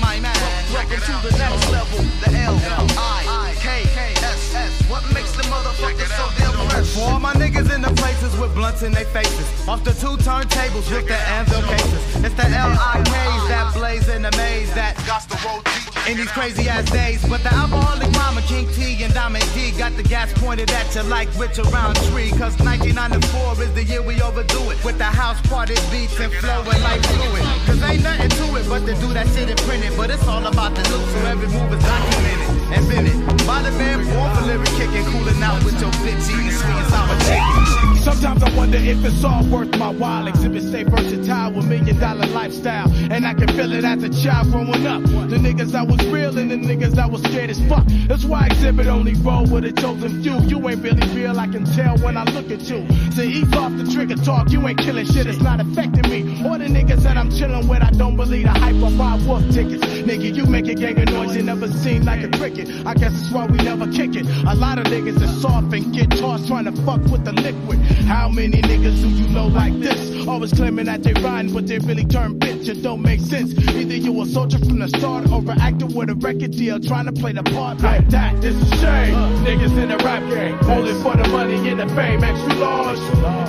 [0.00, 0.34] My man?
[0.72, 1.98] Welcome to the next level.
[2.24, 2.56] The L,
[2.98, 4.82] I, K, K, S, S.
[4.90, 6.50] What makes the so damn?
[6.84, 9.46] For my niggas in the places with blunts in their faces.
[9.68, 12.24] Off the two turntables with the anvil cases.
[12.24, 15.62] It's the L.I.K's that blaze in the maze that got the road
[16.08, 17.22] in these crazy ass days.
[17.28, 21.02] But the alcoholic mama, King T and Diamond D got the gas pointed at you
[21.04, 22.30] like Richard Roundtree.
[22.30, 24.82] Cause 1994 is the year we overdo it.
[24.84, 27.44] With the house party beats and flowing like fluid.
[27.66, 29.96] Cause ain't nothing to it but to do that shit and print it.
[29.96, 33.46] But it's all about the loot, so every move is documented and been it.
[33.46, 36.88] By the man, born for lyric kicking, cooling out with your bitch eating sweet and
[36.88, 37.59] sour chicken.
[38.00, 40.26] Sometimes I wonder if it's all worth my while.
[40.26, 42.90] Xzibit stay versatile with million dollar lifestyle.
[43.10, 45.02] And I can feel it as a child growing up.
[45.02, 47.86] The niggas I was real and the niggas I was scared as fuck.
[48.08, 50.38] That's why Xzibit only roll with a chosen few.
[50.40, 52.86] You ain't really real, I can tell when I look at you.
[53.12, 56.20] So ease off the trigger talk, you ain't killing shit, it's not affecting me.
[56.46, 59.44] Or the niggas that I'm chilling with, I don't believe the hype of my wolf
[59.50, 59.84] tickets.
[59.84, 62.68] Nigga, you make a gang of noise, you never seem like a cricket.
[62.86, 64.26] I guess that's why we never kick it.
[64.46, 67.78] A lot of niggas are soft and get tossed trying to fuck with the Likwit.
[68.06, 70.26] How many niggas do you know like this?
[70.26, 72.68] Always claiming that they rhyme, but they really turn bitch.
[72.68, 73.52] It don't make sense.
[73.70, 77.06] Either you a soldier from the start or an actor with a record deal trying
[77.06, 78.44] to play the part like that.
[78.44, 79.14] It's a shame.
[79.44, 82.22] Niggas in the rap game, only for the money and the fame.
[82.22, 82.98] Extra large.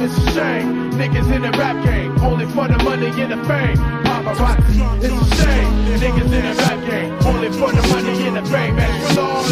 [0.02, 0.91] It's a shame.
[0.91, 3.78] Niggas in the rap game, only for the money and the fame.
[4.06, 5.04] Paparazzi.
[5.04, 5.72] It's a shame.
[6.02, 8.80] Niggas in the rap game, only for the money and the fame.
[8.80, 9.45] Extra large.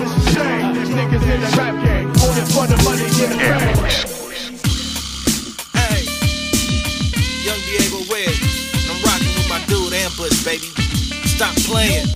[0.00, 0.74] It's a shame.
[0.92, 2.01] Niggas in the rap game,
[2.32, 4.56] only for the money and the fame.
[5.76, 6.00] Hey,
[7.44, 8.32] young Diego Webb,
[8.88, 10.64] I'm rocking with my dude Ambush, baby.
[11.28, 12.08] Stop playing.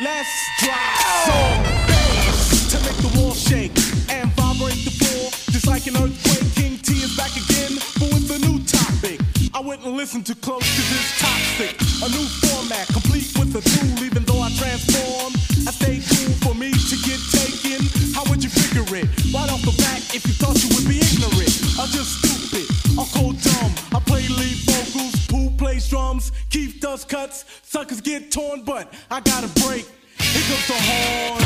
[0.00, 0.32] Let's
[0.64, 3.76] drive some bass to make the wall shake
[4.08, 6.48] and vibrate the floor just like an earthquake.
[6.56, 9.20] King T is back again, but with a new topic.
[9.52, 11.76] I wouldn't listen too close cause it's toxic.
[12.00, 15.36] A new format, complete with a tool, even though I transform.
[15.68, 17.84] I stay cool for me to get taken.
[18.14, 19.21] How would you figure it?
[19.32, 21.48] Right off the bat, if you thought you would be ignorant,
[21.80, 22.68] I'm just stupid,
[23.00, 23.72] I'm cold dumb.
[23.96, 29.20] I play lead vocals, Pooh plays drums, Keith does cuts, suckers get torn, but I
[29.20, 29.88] got a break.
[30.18, 31.40] Here comes the horn.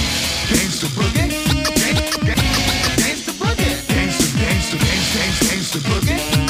[0.50, 1.30] Gangsta boogie.
[1.78, 2.34] Gangsta boogie.
[2.98, 3.32] Gangsta,
[3.94, 6.45] gangsta, gangsta, gangsta, gangsta boogie.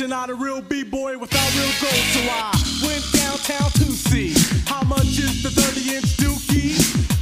[0.00, 2.04] You're not a real B-boy without real gold.
[2.16, 2.56] So I
[2.88, 4.32] went downtown to see
[4.64, 6.80] how much is the 30 inch dookie.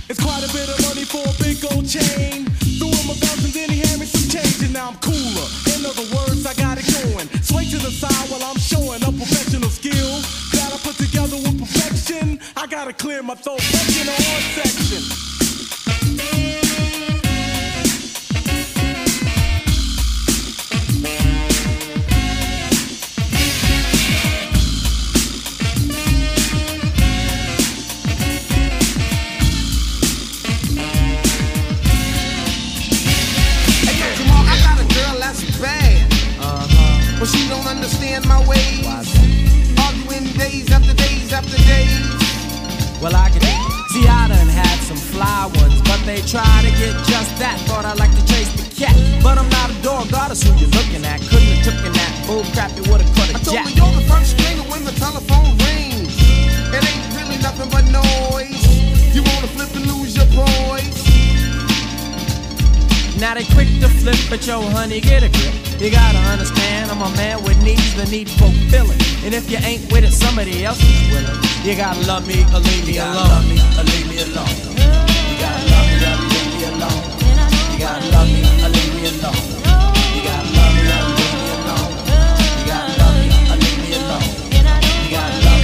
[0.08, 2.46] It's quite a bit of money for a big gold chain.
[2.78, 5.48] Threw him a bounce and then he handed me some change, and now I'm cooler.
[5.74, 7.26] In other words, I got it going.
[7.42, 10.22] Sway to the side while I'm showing a professional skill
[10.54, 12.38] that I put together with perfection.
[12.56, 15.27] I gotta clear my throat, in the horn section.
[46.18, 47.58] They try to get just that.
[47.70, 50.70] Thought I'd like to chase the cat, but I'm not a dog goddess who you're
[50.74, 51.22] looking at.
[51.30, 53.70] Couldn't have taken that bull crap, it would've cut I a told jack.
[53.70, 56.10] her you're the first stringer when the telephone rings.
[56.74, 58.58] It ain't really nothing but noise.
[59.14, 60.98] You wanna flip and lose your poise.
[63.22, 65.54] Now they quick to flip, but yo, honey, get a grip.
[65.78, 68.98] You gotta understand, I'm a man with needs that need fulfilling.
[69.22, 71.38] And if you ain't with it, somebody else is willing.
[71.62, 73.14] You gotta love me or leave me alone.
[73.14, 74.67] Love me or leave me alone.
[77.78, 79.38] You gotta love me leave me alone.
[80.10, 81.94] You gotta love me leave me alone.
[82.58, 84.26] You gotta love me leave me alone.
[84.50, 85.62] You gotta love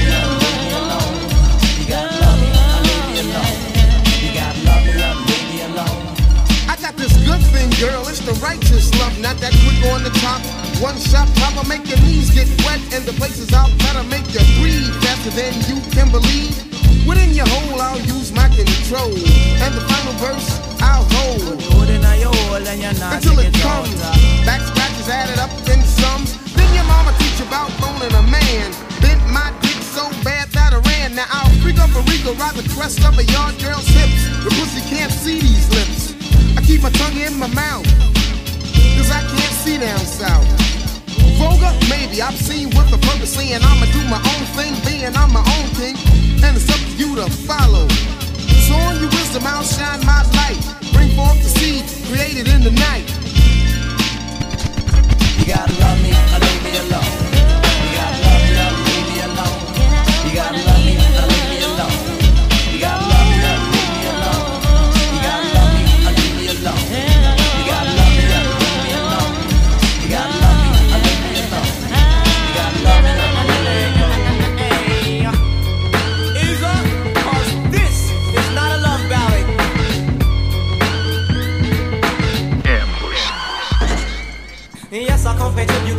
[2.38, 3.50] me leave me alone.
[4.22, 5.98] You gotta love me leave me alone.
[6.70, 8.06] I got this good thing, girl.
[8.06, 10.38] It's the righteous love, not that quick on the top.
[10.78, 14.38] One shot will make your knees get wet, and the places out better make you
[14.62, 16.54] breathe faster than you can believe.
[17.08, 21.58] Within your hole, I'll use my control, and the final verse I'll hold
[23.12, 23.94] until it comes.
[24.46, 26.38] Back scratches added up in sums.
[26.54, 28.70] Then your mama teach you about boning a man.
[29.00, 31.14] Bent my dick so bad that I ran.
[31.14, 34.28] Now I'll freak up a regal, ride the crest of a yard girl's hips.
[34.44, 36.14] The pussy can't see these lips.
[36.56, 37.86] I keep my tongue in my mouth,
[38.96, 40.46] cause I can't see down south.
[41.38, 45.32] Vulgar, maybe I've seen what the purpose saying I'ma do my own thing, being I'm
[45.32, 45.96] my own king,
[46.44, 47.88] and it's up to you to follow.
[48.66, 50.62] So on your wisdom, I'll shine my light,
[51.04, 53.08] bring forth the seed created in the night.
[55.38, 57.14] You gotta love me leave me alone.
[57.82, 58.50] You gotta love me
[58.86, 60.28] leave me alone.
[60.28, 60.73] You gotta love.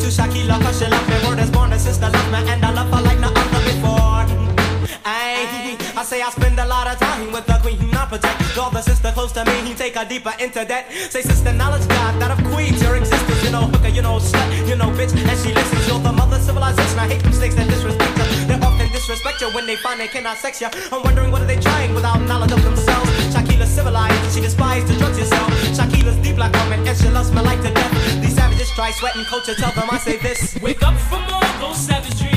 [0.06, 1.16] to Shakiyla cause she love me.
[1.26, 4.22] Word is born, sister love me And I love her like no other before.
[5.06, 8.70] Ay, I say I spend a lot of time with the queen I protect Draw
[8.70, 12.22] the sister close to me, he take her deeper into debt Say sister, knowledge God,
[12.22, 13.44] that of queens, your existence.
[13.44, 16.40] You know hooker, you know slut, you know bitch And she listens, you're the mother
[16.40, 17.00] civilization.
[17.00, 20.08] I hate them snakes that disrespect her They often disrespect you when they find they
[20.08, 23.55] cannot sex you I'm wondering what are they trying without knowledge of themselves?
[23.76, 24.34] civilized.
[24.34, 25.50] She despised the drugs herself.
[25.78, 28.22] Shakiyla's deep like woman, and she loves me like to death.
[28.22, 29.54] These savages try sweating culture.
[29.56, 30.58] Tell them I say this.
[30.62, 32.35] Wake up from all those savage dreams.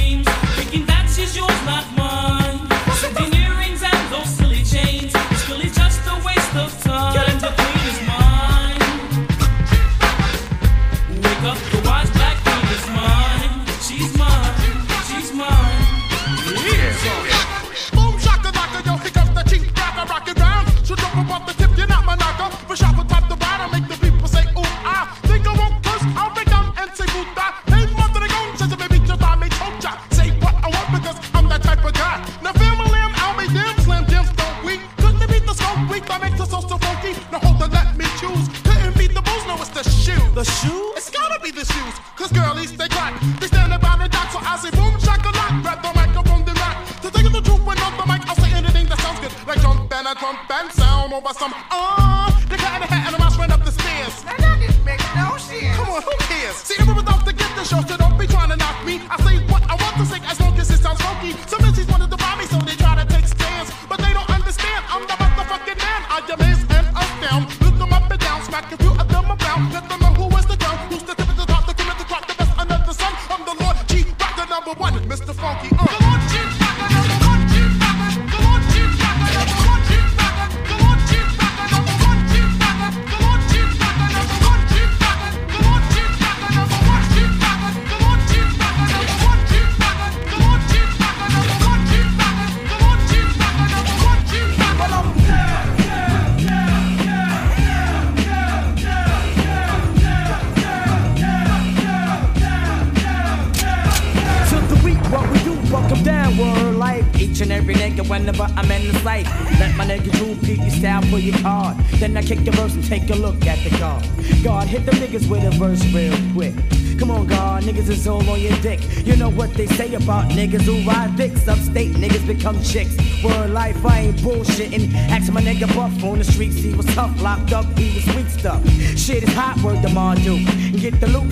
[122.57, 122.97] chicks.
[123.23, 124.95] Word life, I ain't bullshitting.
[125.11, 127.67] Ask my nigga Buff on the streets, he was tough, locked up,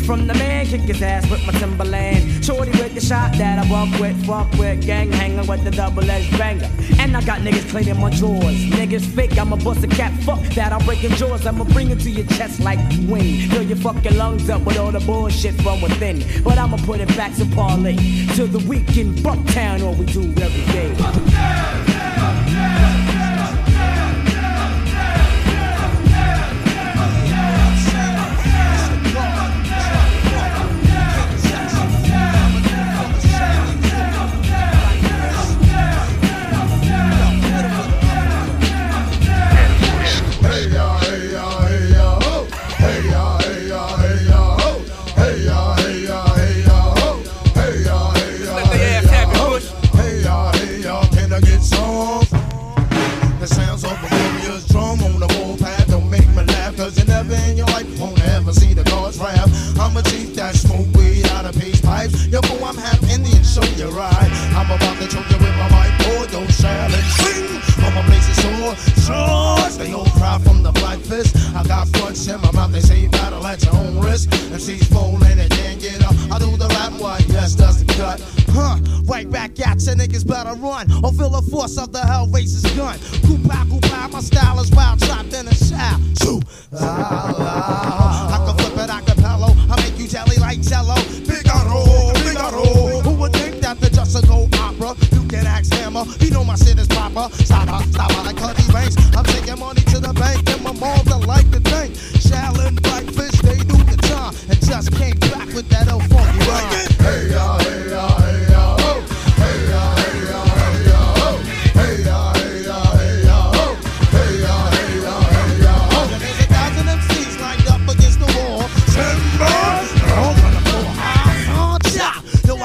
[0.06, 2.44] From the man, kick his ass with my Timberland.
[2.44, 6.08] Shorty with the shot that I walk with, fuck with, gang hanging with the double
[6.08, 6.70] edged banger.
[6.98, 8.56] And I got niggas cleaning my drawers.
[8.70, 11.44] Niggas fake, I'ma bust a cap, fuck that, I'm breaking jaws.
[11.46, 12.78] I'ma bring it to your chest like
[13.08, 13.48] wing.
[13.50, 16.24] Fill your fucking lungs up with all the bullshit from within.
[16.44, 17.96] But I'ma put it back to parlay.
[18.36, 20.92] To the weekend, Bucktown, all we do every day.
[20.94, 21.95] Bucktown!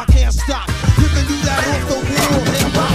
[0.02, 0.66] I can't stop.
[0.98, 1.98] Giving you that off the
[2.74, 2.90] wall.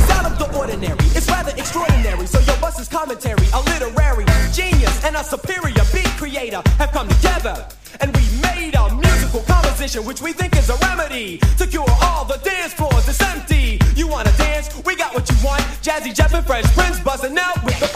[0.00, 0.96] It's out of the ordinary.
[1.12, 2.26] It's rather extraordinary.
[2.26, 7.08] So your bus is commentary, a literary genius, and a superior beat creator have come
[7.08, 7.68] together,
[8.00, 12.24] and we made a musical composition which we think is a remedy to cure all
[12.24, 13.78] the dance floors that's empty.
[13.94, 14.72] You wanna dance?
[14.86, 15.60] We got what you want.
[15.84, 17.88] Jazzy Jeff and Fresh Prince buzzing out with the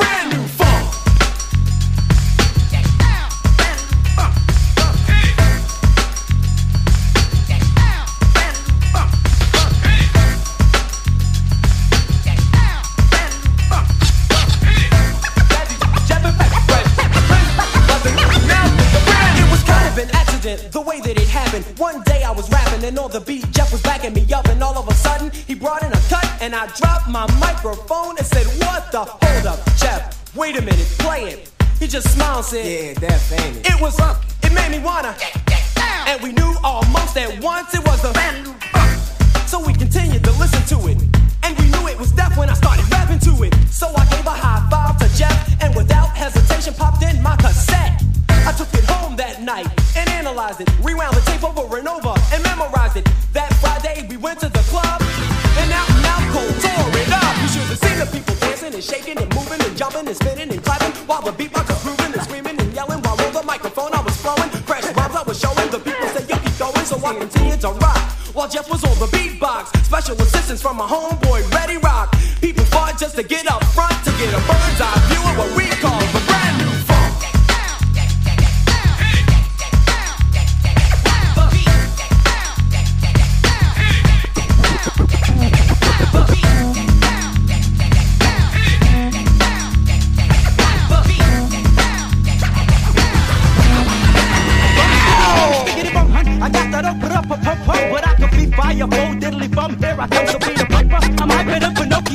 [26.77, 29.05] dropped my microphone and said, "What the?
[29.05, 30.35] Hold up, Jeff!
[30.35, 33.99] Wait a minute, play it." He just smiled and said, "Yeah, that's famous." It was,
[34.01, 35.15] up, it made me wanna,
[36.07, 38.11] and we knew almost at once it was the.
[39.47, 40.99] So we continued to listen to it,
[41.43, 43.55] and we knew it was death when I started rapping to it.
[43.71, 48.03] So I gave a high five to Jeff, and without hesitation popped in my cassette.
[48.47, 49.67] I took it home that night
[49.97, 52.43] and analyzed it, rewound the tape over and over, and
[58.81, 62.13] and shaking and moving and jumping and spinning and clapping while the beatbox was grooving
[62.15, 64.49] and screaming and yelling while on the microphone I was flowing.
[64.65, 65.69] Fresh rhymes I was showing.
[65.71, 68.01] The people said yo keep going, so I continued to rock.
[68.33, 72.17] While Jeff was on the beatbox, special assistance from my homeboy Ready Rock.
[72.41, 75.00] People fought just to get up front to get a bird's eye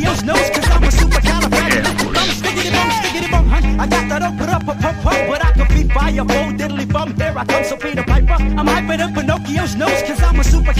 [0.03, 1.21] up Pinocchio's nose, cause I'm a super
[2.35, 3.83] Stiggity bum, stiggity bum, huh?
[3.83, 6.91] I got that up, put up, up, up, up, but I could be fireball, diddly
[6.91, 7.15] bum.
[7.15, 8.33] Here I come, so the piper.
[8.33, 10.73] I'm hyping up Pinocchio's nose, cause I'm a super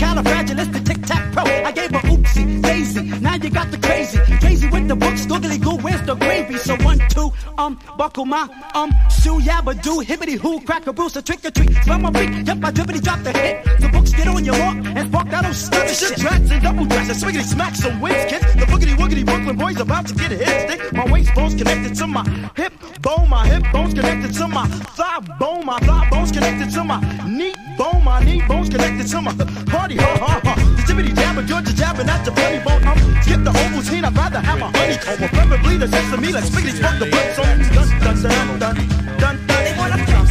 [7.66, 11.50] um, buckle my, um, shoe, yabba do, hibbity hoo, crack a bruise, a trick or
[11.50, 11.72] treat.
[11.82, 13.64] Smell my feet, yep, I dribbity drop the hit.
[13.80, 16.18] The books get on your walk and spark that old stuff shit.
[16.18, 18.44] Tracks and double dress, and swiggity smack some wings, kids.
[18.54, 20.92] The boogity woogity Brooklyn boys about to get a hit stick.
[20.92, 22.24] My waist bones connected to my
[22.56, 22.72] hip
[23.06, 24.66] bone, my hip bones connected to my
[24.98, 29.20] thigh bone, my thigh bones connected to my knee bone, my knee bones connected to
[29.22, 29.32] my
[29.70, 30.54] party, ha ha ha.
[30.76, 32.82] The jibbity jabber, Georgia jabbing at the funny bone.
[32.82, 35.22] Um, skip the Ovaltine, I'd rather have a honeycomb.
[35.22, 37.30] Or preferably the sesame, like spiggity spunk the blood.
[37.36, 38.76] So dun dun dun dun dun
[39.22, 39.34] dun.
[39.46, 40.26] They wanna come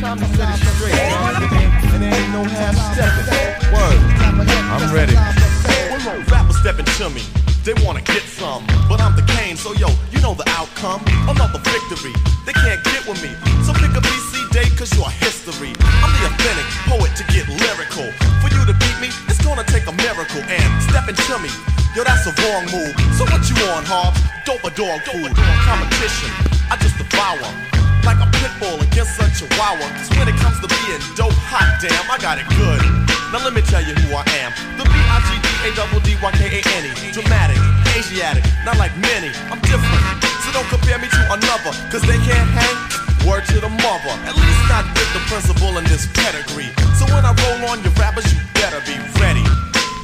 [0.00, 1.42] Time to set it straight, dog.
[1.94, 3.26] And there ain't no half stepping.
[3.74, 3.98] Word.
[4.70, 5.16] I'm ready.
[6.30, 7.43] Rappers stepping to me.
[7.64, 8.60] They wanna get some,
[8.92, 11.00] but I'm the Kane, so yo, you know the outcome.
[11.24, 12.12] Another victory.
[12.44, 13.32] They can't get with me.
[13.64, 15.72] So pick a BC day, cause you're history.
[15.80, 18.04] I'm the authentic poet to get lyrical.
[18.44, 20.44] For you to beat me, it's gonna take a miracle.
[20.44, 21.48] And stepping to me,
[21.96, 22.92] yo, that's a wrong move.
[23.16, 24.20] So what you on, Hobbs?
[24.44, 25.32] Dope a dog food.
[25.32, 26.28] Competition,
[26.68, 27.48] I just devour.
[28.04, 29.88] Like a pit bull against a chihuahua.
[30.04, 32.84] Cause when it comes to being dope, hot damn, I got it good.
[33.32, 34.52] Now let me tell you who I am.
[34.76, 34.84] The
[35.64, 37.12] B-I-G-D-A-D-D-Y-K-A-N-E.
[37.12, 37.56] Dramatic,
[37.96, 39.32] Asiatic, not like many.
[39.48, 40.04] I'm different.
[40.44, 41.72] So don't compare me to another.
[41.88, 42.76] Cause they can't hang.
[43.26, 44.12] Word to the mother.
[44.28, 46.68] At least not with the principal in this pedigree.
[47.00, 49.44] So when I roll on your rappers, you better be ready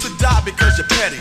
[0.00, 1.20] to die because you're petty.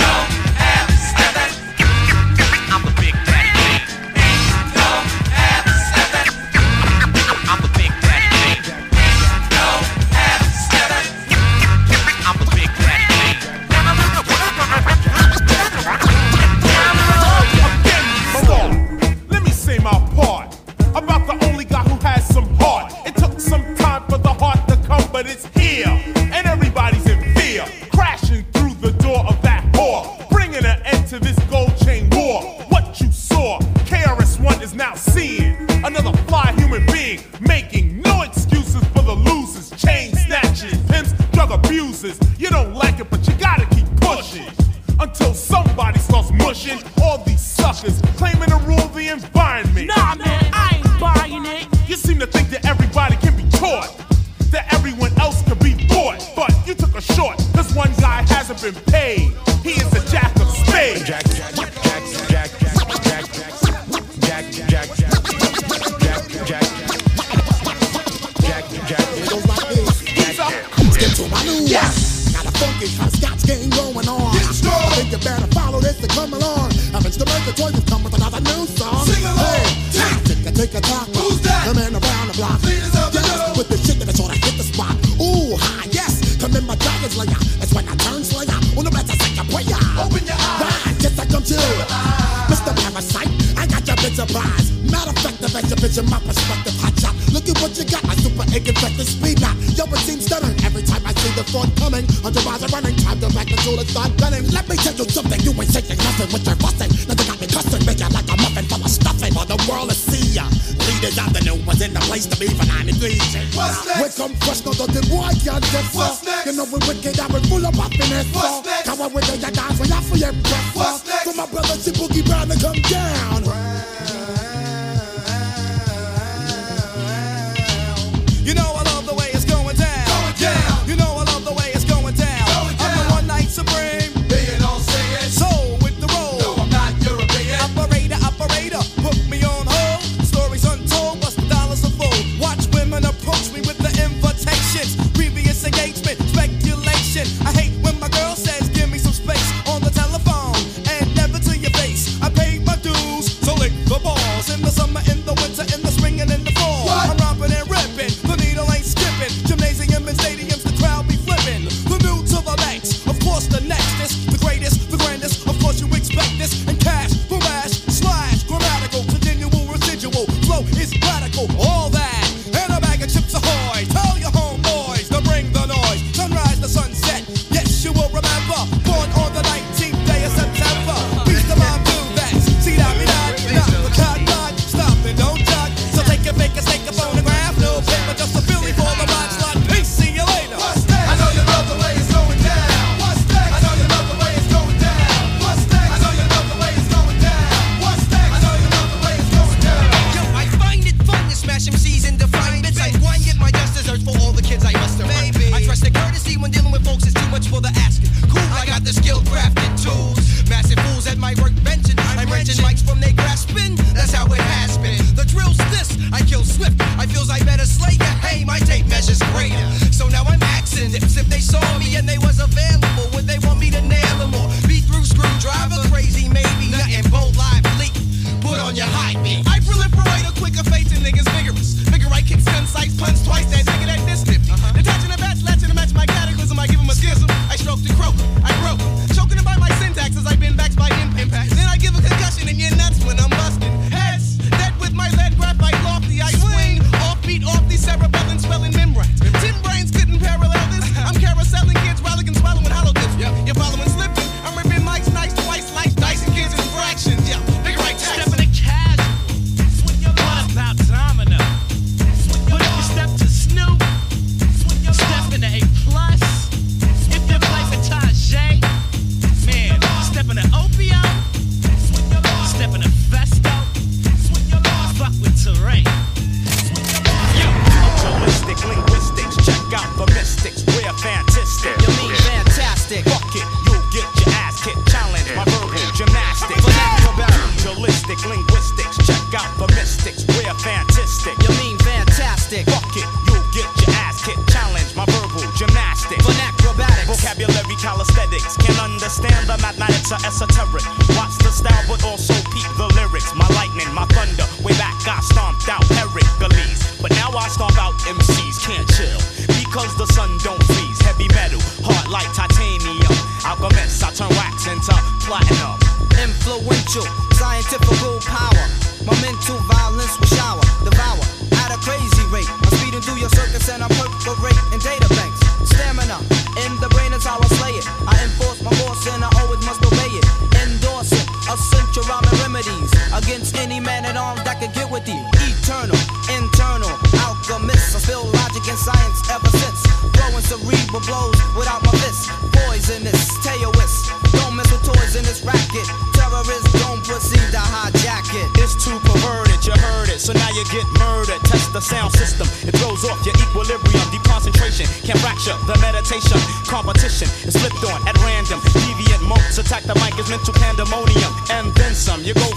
[116.93, 118.27] wicked, I will full of happiness.
[118.33, 118.85] What's next?
[118.85, 121.05] Come on with the dance, we have for your breakfast.
[121.23, 123.90] To my brother, see Boogie Brown to come down.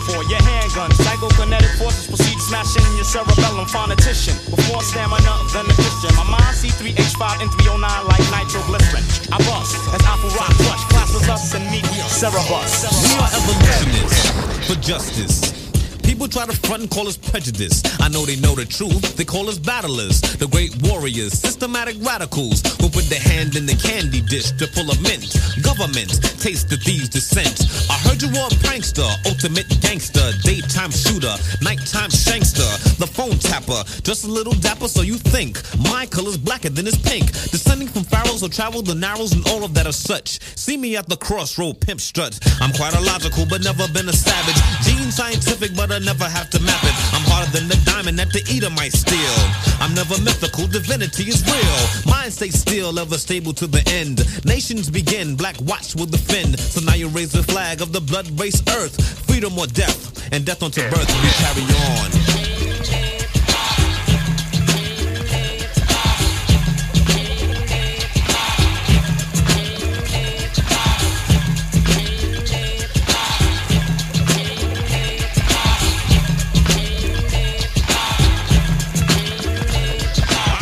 [0.02, 0.90] for your handgun.
[0.98, 3.66] Psychokinetic forces proceed smashing your cerebellum.
[3.66, 6.14] Phonetician, before stamina, then the Christian.
[6.16, 7.80] My mind C3H5 and 309
[8.10, 9.04] like nitroglycerin.
[9.32, 12.86] I bust as Apple Rock Crush classes us and meet Cerebus.
[13.02, 15.63] We are evolutionists for justice
[16.24, 17.82] People try to front and call us prejudice.
[18.00, 19.14] I know they know the truth.
[19.14, 23.76] They call us battlers, the great warriors, systematic radicals who put their hand in the
[23.76, 25.36] candy dish to pull a mint.
[25.60, 27.68] Government taste the thieves' descent.
[27.92, 33.84] I heard you were a prankster, ultimate gangster, daytime shooter, nighttime shankster, the phone tapper,
[34.00, 35.60] just a little dapper so you think
[35.92, 37.36] my color's blacker than his pink.
[37.52, 40.40] Descending from pharaohs who travel the narrows and all of that are such.
[40.56, 42.40] See me at the crossroad, pimp strut.
[42.62, 44.56] I'm quite illogical, but never been a savage.
[44.88, 46.94] Gene scientific, but I never have to map it.
[47.12, 49.34] I'm harder than the diamond that the eater might steal.
[49.80, 52.12] I'm never mythical, divinity is real.
[52.12, 54.22] Mind stay still, ever stable to the end.
[54.44, 56.58] Nations begin, black watch will defend.
[56.60, 58.94] So now you raise the flag of the blood race earth.
[59.26, 61.64] Freedom or death, and death unto birth, we carry
[63.00, 63.03] on.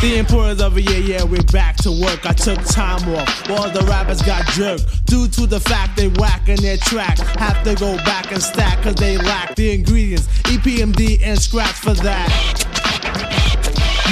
[0.03, 2.25] The importance of a year, yeah, we're back to work.
[2.25, 5.05] I took time off, while the rappers got jerked.
[5.05, 7.19] Due to the fact they whack in their track.
[7.39, 10.27] Have to go back and stack, cause they lack the ingredients.
[10.43, 13.32] EPMD and scratch for that.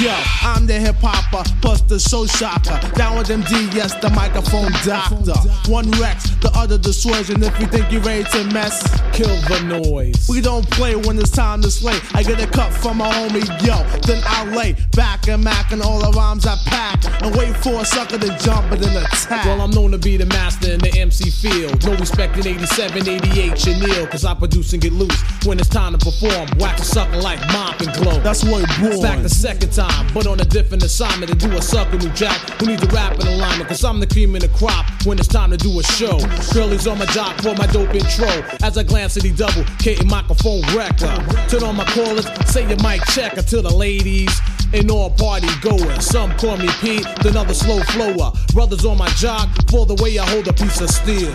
[0.02, 0.10] Yo,
[0.42, 2.76] I'm the hip hopper, plus the show shocker.
[2.96, 5.38] Down with MD, yes, the microphone doctor.
[5.70, 7.42] One Rex, the other the dissuasion.
[7.42, 8.82] If you think you're ready to mess,
[9.12, 10.26] kill the noise.
[10.28, 11.98] We don't play when it's time to slay.
[12.14, 13.76] I get a cut from my homie, yo.
[14.06, 17.04] Then I lay back and mac and all the rhymes I pack.
[17.22, 19.44] And wait for a sucker to jump and then attack.
[19.44, 21.84] Well, I'm known to be the master in the MC field.
[21.84, 25.20] No respect in 87, 88, Chanel, cause I produce and get loose.
[25.44, 28.18] When it's time to perform, wax a sucker like mop and glow.
[28.20, 29.02] That's where it.
[29.02, 32.38] Back the second time, but on a different assignment to do a sucker new jack
[32.60, 33.68] who needs a rap in alignment.
[33.68, 36.18] Cause I'm the cream in the crop when it's time to do a show.
[36.52, 38.28] Girlies on my jock for my dope intro.
[38.62, 41.14] As I glance at the double, K microphone wrecker.
[41.48, 44.32] Turn on my callers, say your mic checker to the ladies.
[44.74, 46.06] And all party goers.
[46.06, 48.32] Some call me Pete, then other slow flower.
[48.54, 51.32] Brothers on my jock for the way I hold a piece of steel.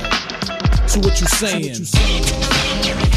[0.87, 1.63] So what you saying?
[1.63, 3.16] So what you saying?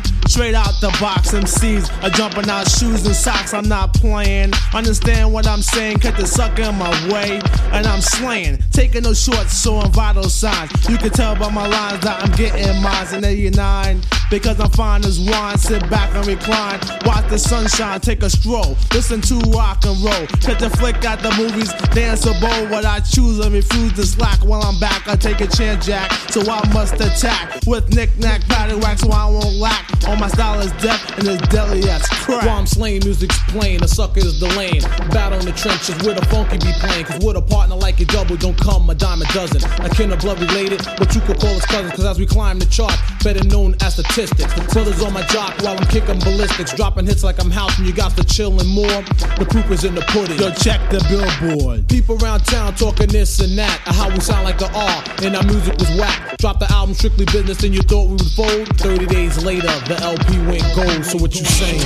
[0.31, 3.53] Straight out the box, MCs are jumping out shoes and socks.
[3.53, 4.53] I'm not playing.
[4.73, 5.99] Understand what I'm saying?
[5.99, 7.41] Cut the sucker in my way,
[7.73, 8.59] and I'm slaying.
[8.71, 10.71] Taking no shorts, showing vital signs.
[10.87, 14.01] You can tell by my lines that I'm getting mines in 89.
[14.31, 15.57] Because I'm fine as wine.
[15.57, 16.79] Sit back and recline.
[17.05, 18.77] Watch the sunshine, take a stroll.
[18.93, 20.25] Listen to rock and roll.
[20.39, 22.67] Catch a flick at the movies, dance a bowl.
[22.71, 24.39] What I choose and refuse to slack.
[24.39, 26.13] While I'm back, I take a chance, Jack.
[26.31, 29.85] So I must attack with knick-knack, paddywhack, so I won't lack.
[30.07, 32.45] All my style is death and it's deadly as crack.
[32.45, 34.81] While I'm slaying, music's plain, the sucker is the lane.
[35.09, 37.05] Battle in the trenches where the funky be playing.
[37.05, 39.65] Cause with a partner like a double, don't come a dime a dozen.
[39.81, 41.93] I kin of blood related, but you could call us cousins.
[41.93, 42.93] Cause as we climb the chart,
[43.23, 44.53] better known as statistics.
[44.53, 46.71] The brothers on my jock while I'm kicking ballistics.
[46.73, 49.01] Dropping hits like I'm house and you got to chillin' more.
[49.41, 50.37] The proof is in the pudding.
[50.37, 51.89] Yo, check the billboard.
[51.89, 53.73] People around town talking this and that.
[53.85, 56.37] How we sound like the R and our music was whack.
[56.37, 58.67] Drop the album strictly business and you thought we would fold.
[58.77, 61.05] 30 days later, the LP went gold.
[61.05, 61.79] So what you saying?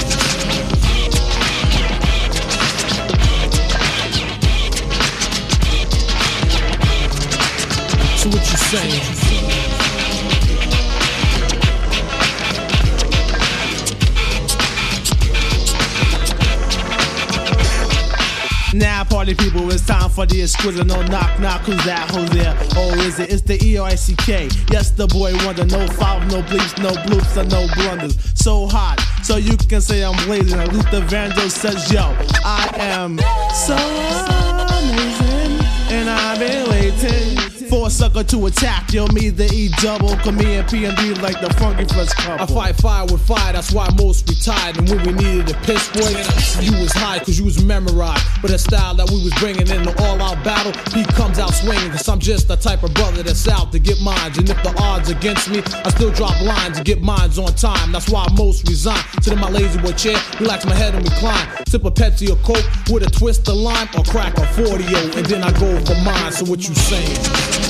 [8.17, 9.24] So what you saying?
[18.75, 20.85] Now, party people, it's time for the exquisite.
[20.85, 22.11] No knock, knock, who's that?
[22.11, 22.53] Who's there?
[22.75, 23.31] Oh, is it?
[23.31, 24.49] It's the E R I C K.
[24.69, 25.63] Yes, the boy wonder.
[25.63, 28.17] No foul, no bleeps, no bloops, and no blunders.
[28.33, 30.59] So hot, so you can say I'm blazing.
[30.59, 32.01] And Luther Vandross says, Yo,
[32.43, 33.17] I am
[33.53, 33.77] so
[34.75, 35.65] amazing,
[35.95, 37.34] and I've been waiting
[37.75, 38.93] for a sucker to attack.
[38.93, 42.57] Yo, me, the E double, come me and PMD like the funky fresh couple.
[42.57, 44.77] I fight fire with fire, that's why most retired.
[44.77, 46.07] And when we needed a piss boy,
[46.63, 48.23] you was high cause you was memorized.
[48.41, 51.53] But the style that we was bringing in the all out battle, he comes out
[51.53, 51.91] swinging.
[51.91, 54.37] Cause I'm just the type of brother that's out to get mines.
[54.37, 57.91] And if the odds against me, I still drop lines to get mines on time.
[57.91, 59.03] That's why most resign.
[59.21, 61.47] Sit in my lazy boy chair, relax my head and recline.
[61.67, 64.85] Sip a Pepsi or Coke with a twist of lime or crack a 40
[65.19, 66.31] and then I go for mine.
[66.31, 67.64] So what you saying?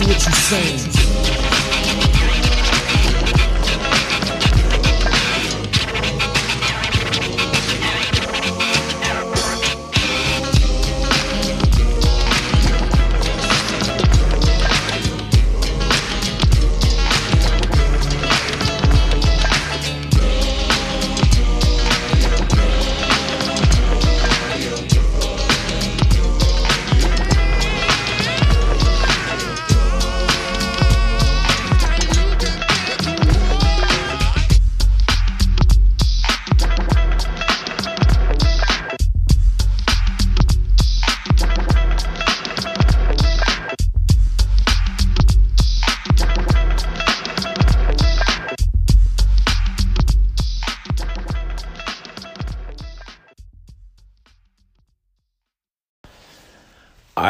[0.00, 0.93] What you saying?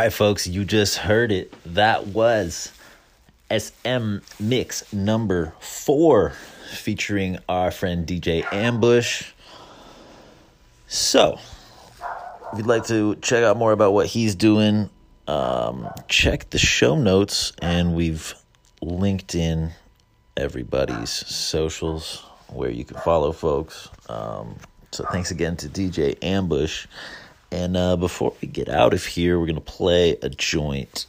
[0.05, 1.55] Right, folks, you just heard it.
[1.65, 2.71] That was
[3.51, 6.35] SM Mix number four,
[6.75, 9.31] featuring our friend DJ Ambush.
[10.89, 11.39] So,
[12.53, 14.91] if you'd like to check out more about what he's doing,
[15.27, 18.35] um, check the show notes, and we've
[18.83, 19.71] linked in
[20.37, 23.89] everybody's socials where you can follow folks.
[24.11, 24.57] Um,
[24.91, 26.89] so, thanks again to DJ Ambush.
[27.51, 31.07] And uh, before we get out of here, we're going to play a joint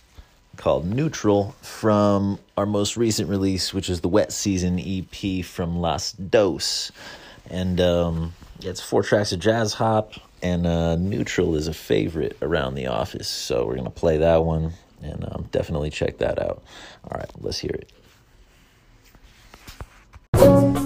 [0.57, 6.13] called Neutral from our most recent release, which is the Wet Season EP from Las
[6.13, 6.91] Dos.
[7.49, 12.75] And um, it's four tracks of jazz hop, and uh, Neutral is a favorite around
[12.75, 13.27] the office.
[13.27, 16.63] So we're going to play that one, and um, definitely check that out.
[17.03, 17.79] All right, let's hear
[20.33, 20.84] it.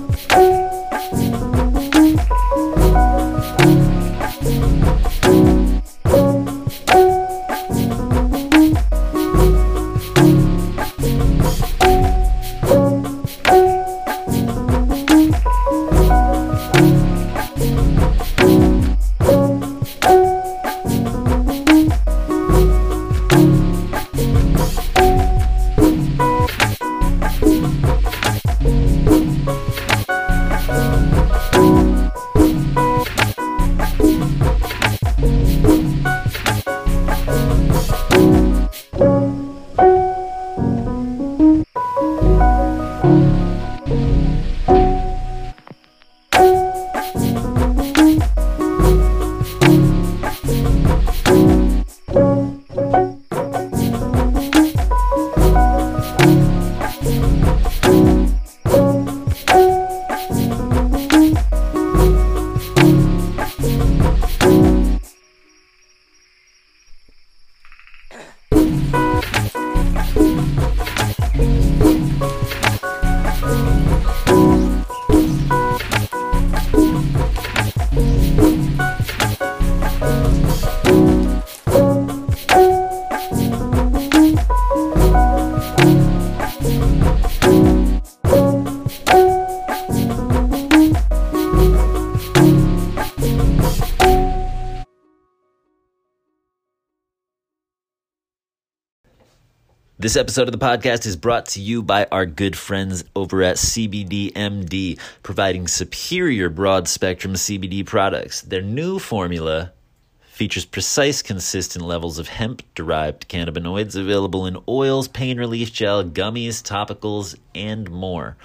[100.01, 103.57] This episode of the podcast is brought to you by our good friends over at
[103.57, 108.39] CBDMD, providing superior broad spectrum CBD products.
[108.39, 109.73] Their new formula
[110.21, 116.63] features precise, consistent levels of hemp derived cannabinoids available in oils, pain relief gel, gummies,
[116.63, 118.37] topicals, and more.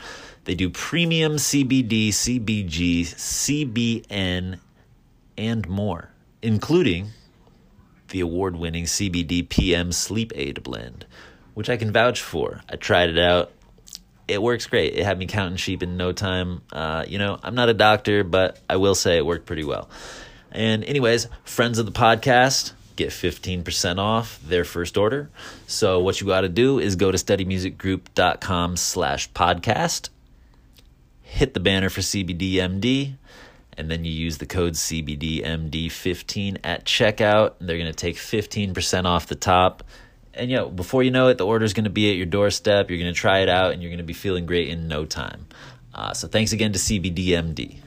[0.47, 4.59] They do premium CBD, CBG, CBN,
[5.39, 6.11] and more,
[6.43, 7.11] including
[8.09, 11.07] the award winning CBD PM Sleep Aid blend,
[11.55, 12.61] which I can vouch for.
[12.69, 13.51] I tried it out.
[14.27, 14.95] It works great.
[14.95, 16.63] It had me counting sheep in no time.
[16.73, 19.89] Uh, you know, I'm not a doctor, but I will say it worked pretty well.
[20.51, 25.31] And, anyways, friends of the podcast get 15% off their first order.
[25.67, 30.11] So, what you got to do is go to studymusicgroup.com slash podcast,
[31.23, 33.17] hit the banner for CBDMD,
[33.77, 37.55] and then you use the code CBDMD15 at checkout.
[37.59, 39.83] And they're going to take 15% off the top.
[40.37, 42.91] And know, before you know it, the order is going to be at your doorstep.
[42.91, 45.05] You're going to try it out, and you're going to be feeling great in no
[45.05, 45.47] time.
[45.95, 47.79] Uh, so thanks again to CBDMD.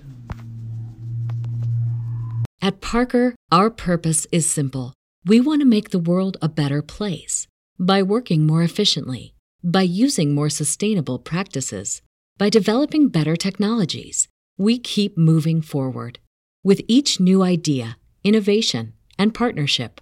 [2.61, 4.93] At Parker, our purpose is simple.
[5.25, 9.33] We want to make the world a better place by working more efficiently,
[9.63, 12.01] by using more sustainable practices,
[12.37, 14.27] by developing better technologies.
[14.57, 16.19] We keep moving forward.
[16.63, 20.01] With each new idea, innovation, and partnership,